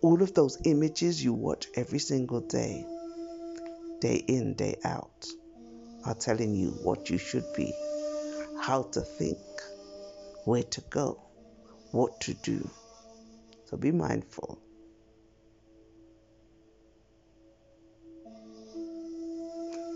All 0.02 0.22
of 0.22 0.34
those 0.34 0.56
images 0.64 1.24
you 1.24 1.32
watch 1.32 1.66
every 1.74 1.98
single 1.98 2.42
day, 2.42 2.86
day 4.04 4.22
in, 4.28 4.52
day 4.52 4.76
out, 4.84 5.26
are 6.04 6.14
telling 6.14 6.54
you 6.54 6.68
what 6.82 7.08
you 7.08 7.16
should 7.16 7.46
be, 7.56 7.72
how 8.60 8.82
to 8.82 9.00
think, 9.00 9.38
where 10.44 10.62
to 10.62 10.82
go, 10.90 11.18
what 11.90 12.20
to 12.20 12.34
do. 12.34 12.68
So 13.64 13.78
be 13.78 13.92
mindful. 13.92 14.60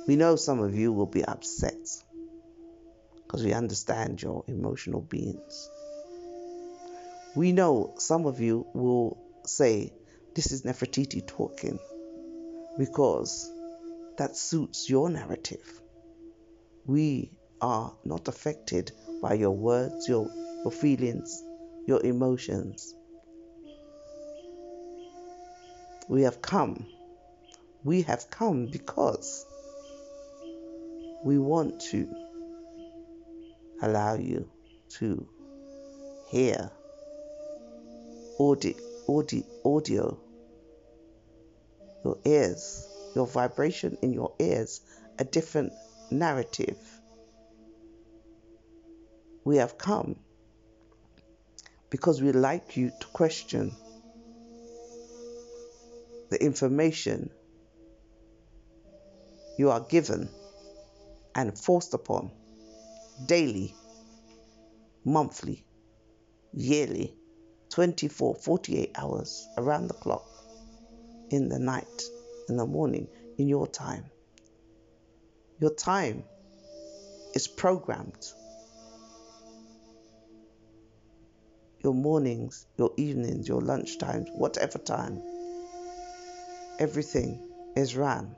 We 0.06 0.16
know 0.16 0.36
some 0.36 0.60
of 0.60 0.74
you 0.74 0.90
will 0.90 1.04
be 1.04 1.22
upset 1.22 1.76
because 3.26 3.44
we 3.44 3.52
understand 3.52 4.22
your 4.22 4.42
emotional 4.48 5.02
beings. 5.02 5.68
We 7.36 7.52
know 7.52 7.92
some 7.98 8.24
of 8.24 8.40
you 8.40 8.66
will 8.72 9.18
say, 9.44 9.92
This 10.34 10.50
is 10.50 10.62
Neferatiti 10.62 11.26
talking 11.26 11.78
because 12.78 13.52
that 14.18 14.36
suits 14.36 14.90
your 14.90 15.08
narrative. 15.08 15.80
We 16.86 17.32
are 17.60 17.94
not 18.04 18.28
affected 18.28 18.92
by 19.22 19.34
your 19.34 19.52
words, 19.52 20.08
your, 20.08 20.28
your 20.64 20.72
feelings, 20.72 21.42
your 21.86 22.04
emotions. 22.04 22.94
We 26.08 26.22
have 26.22 26.42
come. 26.42 26.86
We 27.84 28.02
have 28.02 28.28
come 28.30 28.66
because 28.66 29.46
we 31.24 31.38
want 31.38 31.80
to 31.92 32.08
allow 33.82 34.14
you 34.14 34.50
to 34.98 35.28
hear 36.30 36.70
audio, 38.40 38.74
audio, 39.08 39.42
audio, 39.64 40.18
your 42.04 42.18
ears, 42.24 42.88
your 43.18 43.26
vibration 43.26 43.98
in 44.00 44.12
your 44.12 44.32
ears, 44.38 44.80
a 45.18 45.24
different 45.24 45.72
narrative. 46.12 46.78
We 49.44 49.56
have 49.56 49.76
come 49.76 50.14
because 51.90 52.22
we 52.22 52.30
like 52.30 52.76
you 52.76 52.92
to 53.00 53.06
question 53.08 53.72
the 56.30 56.40
information 56.40 57.30
you 59.58 59.70
are 59.70 59.80
given 59.80 60.28
and 61.34 61.58
forced 61.58 61.94
upon 61.94 62.30
daily, 63.26 63.74
monthly, 65.04 65.66
yearly, 66.52 67.16
24, 67.70 68.36
48 68.36 68.92
hours 68.96 69.48
around 69.56 69.88
the 69.88 69.94
clock, 69.94 70.24
in 71.30 71.48
the 71.48 71.58
night, 71.58 72.02
in 72.48 72.56
the 72.56 72.66
morning, 72.66 73.08
in 73.38 73.48
your 73.48 73.66
time. 73.66 74.04
Your 75.60 75.74
time 75.74 76.24
is 77.34 77.48
programmed. 77.48 78.26
Your 81.82 81.94
mornings, 81.94 82.66
your 82.76 82.92
evenings, 82.96 83.48
your 83.48 83.60
lunch 83.60 83.98
times, 83.98 84.28
whatever 84.32 84.78
time, 84.78 85.22
everything 86.78 87.48
is 87.76 87.96
ran 87.96 88.34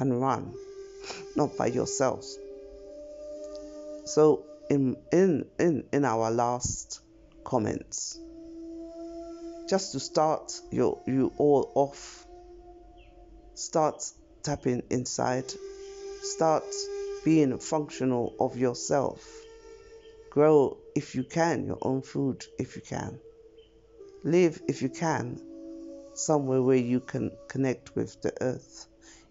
and 0.00 0.20
run, 0.20 0.52
not 1.36 1.56
by 1.56 1.66
yourselves. 1.66 2.38
So 4.04 4.44
in 4.68 4.96
in 5.12 5.46
in, 5.58 5.84
in 5.92 6.04
our 6.04 6.30
last 6.30 7.00
comments, 7.44 8.18
just 9.68 9.92
to 9.92 10.00
start 10.00 10.52
your 10.70 11.00
you 11.06 11.32
all 11.38 11.70
off, 11.74 12.26
start 13.54 14.04
tapping 14.42 14.82
inside, 14.90 15.52
start 16.22 16.64
being 17.24 17.58
functional 17.58 18.34
of 18.40 18.56
yourself. 18.56 19.24
Grow 20.30 20.78
if 20.94 21.14
you 21.14 21.24
can 21.24 21.66
your 21.66 21.78
own 21.82 22.02
food 22.02 22.44
if 22.58 22.76
you 22.76 22.82
can. 22.82 23.18
Live 24.24 24.60
if 24.68 24.82
you 24.82 24.88
can 24.88 25.40
somewhere 26.14 26.62
where 26.62 26.76
you 26.76 27.00
can 27.00 27.30
connect 27.48 27.94
with 27.94 28.20
the 28.22 28.32
earth. 28.40 28.86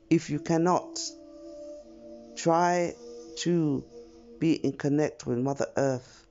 If 0.09 0.29
you 0.29 0.39
cannot, 0.39 0.99
try 2.35 2.95
to 3.37 3.83
be 4.39 4.53
in 4.53 4.73
connect 4.73 5.25
with 5.25 5.37
Mother 5.37 5.67
Earth 5.77 6.25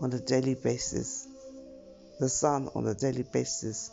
on 0.00 0.12
a 0.12 0.20
daily 0.20 0.54
basis, 0.54 1.26
the 2.20 2.28
sun 2.28 2.68
on 2.74 2.86
a 2.86 2.94
daily 2.94 3.24
basis, 3.32 3.90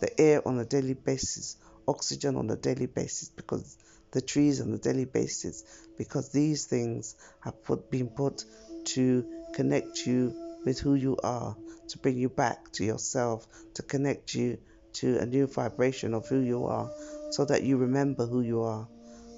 the 0.00 0.20
air 0.20 0.46
on 0.46 0.58
a 0.58 0.64
daily 0.64 0.94
basis, 0.94 1.56
oxygen 1.88 2.36
on 2.36 2.50
a 2.50 2.56
daily 2.56 2.86
basis, 2.86 3.28
because 3.28 3.76
the 4.12 4.20
trees 4.20 4.60
on 4.60 4.72
a 4.72 4.78
daily 4.78 5.04
basis, 5.04 5.64
because 5.98 6.30
these 6.30 6.66
things 6.66 7.16
have 7.40 7.62
put, 7.64 7.90
been 7.90 8.08
put 8.08 8.44
to 8.84 9.24
connect 9.54 10.06
you 10.06 10.34
with 10.64 10.78
who 10.80 10.94
you 10.94 11.16
are, 11.22 11.56
to 11.88 11.98
bring 11.98 12.16
you 12.16 12.28
back 12.28 12.72
to 12.72 12.84
yourself, 12.84 13.46
to 13.74 13.82
connect 13.82 14.34
you 14.34 14.58
to 14.92 15.18
a 15.18 15.26
new 15.26 15.46
vibration 15.46 16.14
of 16.14 16.26
who 16.28 16.40
you 16.40 16.64
are 16.66 16.90
so 17.30 17.44
that 17.44 17.62
you 17.62 17.76
remember 17.76 18.26
who 18.26 18.40
you 18.40 18.62
are. 18.62 18.88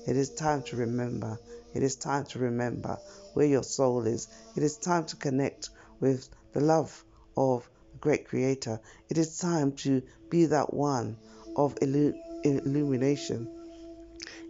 It 0.06 0.16
is 0.16 0.30
time 0.30 0.62
to 0.64 0.76
remember. 0.76 1.38
It 1.74 1.82
is 1.82 1.96
time 1.96 2.24
to 2.26 2.38
remember 2.38 2.98
where 3.34 3.46
your 3.46 3.62
soul 3.62 4.06
is. 4.06 4.28
It 4.56 4.62
is 4.62 4.78
time 4.78 5.04
to 5.06 5.16
connect 5.16 5.70
with 6.00 6.28
the 6.52 6.60
love 6.60 7.04
of 7.36 7.68
the 7.92 7.98
great 7.98 8.28
creator. 8.28 8.80
It 9.10 9.18
is 9.18 9.38
time 9.38 9.72
to 9.72 10.02
be 10.30 10.46
that 10.46 10.72
one 10.72 11.16
of 11.56 11.74
illu- 11.76 12.16
illumination. 12.44 13.48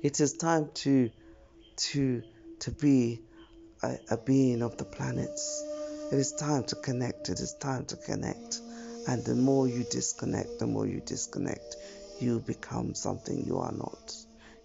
It 0.03 0.21
is 0.21 0.35
time 0.35 0.71
to 0.75 1.11
to 1.77 2.23
to 2.61 2.71
be 2.71 3.23
a, 3.83 3.97
a 4.11 4.17
being 4.17 4.63
of 4.63 4.77
the 4.77 4.85
planets. 4.85 5.65
It 6.13 6.17
is 6.17 6.33
time 6.33 6.65
to 6.65 6.77
connect. 6.77 7.29
It 7.29 7.41
is 7.41 7.55
time 7.55 7.85
to 7.87 7.97
connect. 7.97 8.61
And 9.07 9.25
the 9.25 9.35
more 9.35 9.69
you 9.69 9.85
disconnect, 9.91 10.59
the 10.59 10.67
more 10.67 10.87
you 10.87 11.01
disconnect, 11.01 11.77
you 12.21 12.41
become 12.41 12.95
something 12.95 13.45
you 13.47 13.59
are 13.59 13.73
not. 13.73 14.15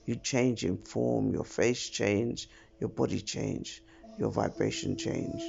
You 0.05 0.15
change 0.15 0.65
in 0.65 0.77
form, 0.77 1.33
your 1.33 1.45
face 1.45 1.89
change, 1.89 2.49
your 2.79 2.89
body 2.89 3.21
change, 3.21 3.81
your 4.17 4.31
vibration 4.31 4.97
change. 4.97 5.41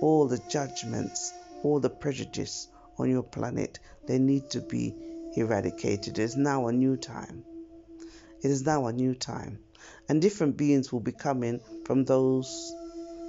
All 0.00 0.26
the 0.28 0.40
judgments, 0.50 1.32
all 1.62 1.80
the 1.80 1.90
prejudice 1.90 2.68
on 2.98 3.10
your 3.10 3.22
planet, 3.22 3.78
they 4.06 4.18
need 4.18 4.50
to 4.50 4.60
be 4.60 4.94
eradicated. 5.36 6.18
It 6.18 6.22
is 6.22 6.36
now 6.36 6.68
a 6.68 6.72
new 6.72 6.96
time. 6.96 7.44
It 8.42 8.50
is 8.50 8.64
now 8.64 8.86
a 8.86 8.92
new 8.92 9.14
time. 9.14 9.58
And 10.08 10.22
different 10.22 10.56
beings 10.56 10.92
will 10.92 11.00
be 11.00 11.12
coming 11.12 11.60
from 11.84 12.04
those 12.04 12.74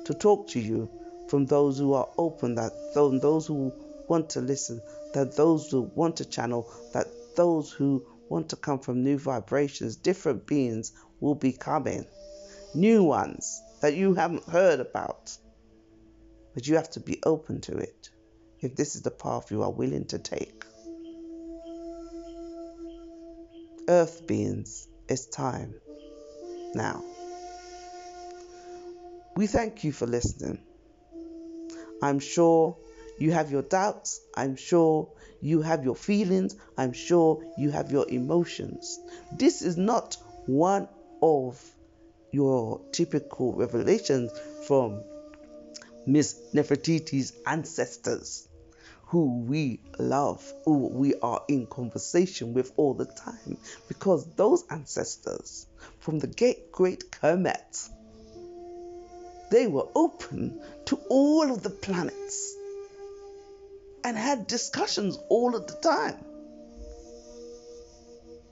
to 0.06 0.14
talk 0.14 0.48
to 0.50 0.60
you, 0.60 0.90
from 1.30 1.46
those 1.46 1.78
who 1.78 1.94
are 1.94 2.10
open, 2.18 2.56
that 2.56 2.72
those 2.94 3.48
who 3.48 3.74
want 4.08 4.30
to 4.32 4.42
listen, 4.42 4.82
that 5.14 5.36
those 5.36 5.70
who 5.70 5.82
want 5.96 6.18
to 6.18 6.26
channel, 6.26 6.72
that 6.94 7.08
those 7.36 7.72
who 7.72 8.06
want 8.30 8.50
to 8.50 8.56
come 8.56 8.80
from 8.80 9.04
new 9.04 9.18
vibrations, 9.18 9.96
different 9.96 10.46
beings 10.46 10.94
will 11.20 11.36
be 11.36 11.52
coming. 11.52 12.06
New 12.74 13.04
ones 13.04 13.62
that 13.82 13.96
you 13.96 14.14
haven't 14.14 14.44
heard 14.44 14.80
about. 14.80 15.38
But 16.54 16.68
you 16.68 16.76
have 16.76 16.90
to 16.92 17.00
be 17.00 17.20
open 17.24 17.62
to 17.62 17.78
it 17.78 18.10
if 18.60 18.76
this 18.76 18.96
is 18.96 19.04
the 19.04 19.12
path 19.12 19.52
you 19.52 19.62
are 19.64 19.72
willing 19.72 20.06
to 20.06 20.20
take. 20.20 20.64
Earth 23.88 24.28
beings, 24.28 24.88
it's 25.08 25.26
time 25.26 25.74
now. 26.76 27.04
We 29.36 29.48
thank 29.48 29.84
you 29.84 29.92
for 29.92 30.06
listening. 30.06 30.60
I'm 32.02 32.20
sure 32.20 32.78
you 33.20 33.32
have 33.32 33.52
your 33.52 33.62
doubts. 33.62 34.20
I'm 34.36 34.56
sure 34.56 35.10
you 35.42 35.62
have 35.62 35.84
your 35.84 35.96
feelings. 35.96 36.56
I'm 36.78 36.94
sure 36.94 37.44
you 37.58 37.72
have 37.72 37.92
your 37.92 38.08
emotions. 38.10 39.00
This 39.32 39.62
is 39.62 39.78
not 39.78 40.18
one 40.46 40.88
of 41.22 41.62
your 42.32 42.82
typical 42.92 43.54
revelations 43.54 44.32
from 44.68 45.02
Miss 46.06 46.40
Neferatiti's 46.54 47.34
ancestors, 47.46 48.47
who 49.08 49.44
we 49.44 49.80
love, 49.98 50.44
who 50.66 50.88
we 50.88 51.16
are 51.16 51.42
in 51.48 51.66
conversation 51.66 52.54
with 52.54 52.72
all 52.76 52.94
the 52.94 53.06
time, 53.06 53.58
because 53.88 54.26
those 54.36 54.66
ancestors 54.70 55.66
from 56.00 56.20
the 56.20 56.28
great 56.28 56.72
great 56.72 57.10
Kemet, 57.12 57.90
they 59.50 59.68
were 59.68 59.88
open 59.96 60.62
to 60.86 61.00
all 61.10 61.52
of 61.52 61.64
the 61.64 61.70
planets 61.70 62.54
and 64.04 64.18
had 64.18 64.48
discussions 64.48 65.18
all 65.30 65.56
of 65.56 65.68
the 65.68 65.76
time 65.76 66.24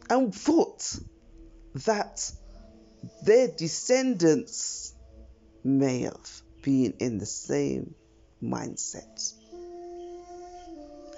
and 0.09 0.33
thought 0.33 0.97
that 1.85 2.31
their 3.23 3.49
descendants 3.49 4.93
may 5.63 6.01
have 6.01 6.41
been 6.61 6.93
in 6.99 7.17
the 7.17 7.25
same 7.25 7.93
mindset. 8.41 9.33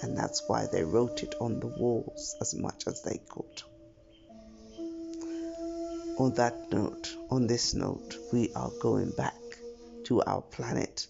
And 0.02 0.16
that's 0.18 0.44
why 0.48 0.68
they 0.72 0.84
wrote 0.84 1.24
it 1.24 1.36
on 1.42 1.60
the 1.60 1.68
walls 1.68 2.36
as 2.40 2.54
much 2.56 2.84
as 2.88 3.02
they 3.02 3.20
could. 3.30 3.64
On 6.20 6.34
that 6.36 6.72
note, 6.72 7.16
on 7.30 7.48
this 7.48 7.74
note, 7.74 8.16
we 8.34 8.52
are 8.56 8.72
going 8.82 9.12
back 9.12 9.36
to 10.06 10.22
our 10.22 10.42
planet. 10.42 11.08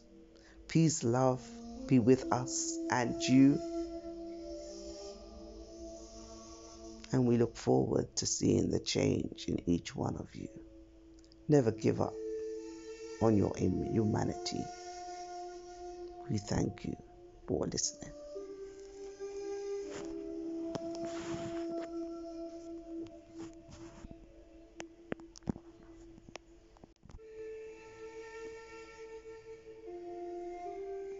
Peace, 0.68 1.04
love, 1.04 1.42
be 1.88 2.00
with 2.00 2.32
us 2.32 2.78
and 2.92 3.22
you. 3.24 3.60
And 7.12 7.26
we 7.26 7.38
look 7.38 7.56
forward 7.56 8.14
to 8.18 8.26
seeing 8.26 8.70
the 8.70 8.80
change 8.80 9.46
in 9.48 9.62
each 9.70 9.96
one 9.96 10.18
of 10.18 10.28
you. 10.36 10.50
Never 11.48 11.72
give 11.72 12.02
up 12.02 12.14
on 13.22 13.38
your 13.38 13.54
humanity. 13.58 14.64
We 16.30 16.38
thank 16.38 16.84
you 16.84 16.98
for 17.48 17.66
listening. 17.66 18.17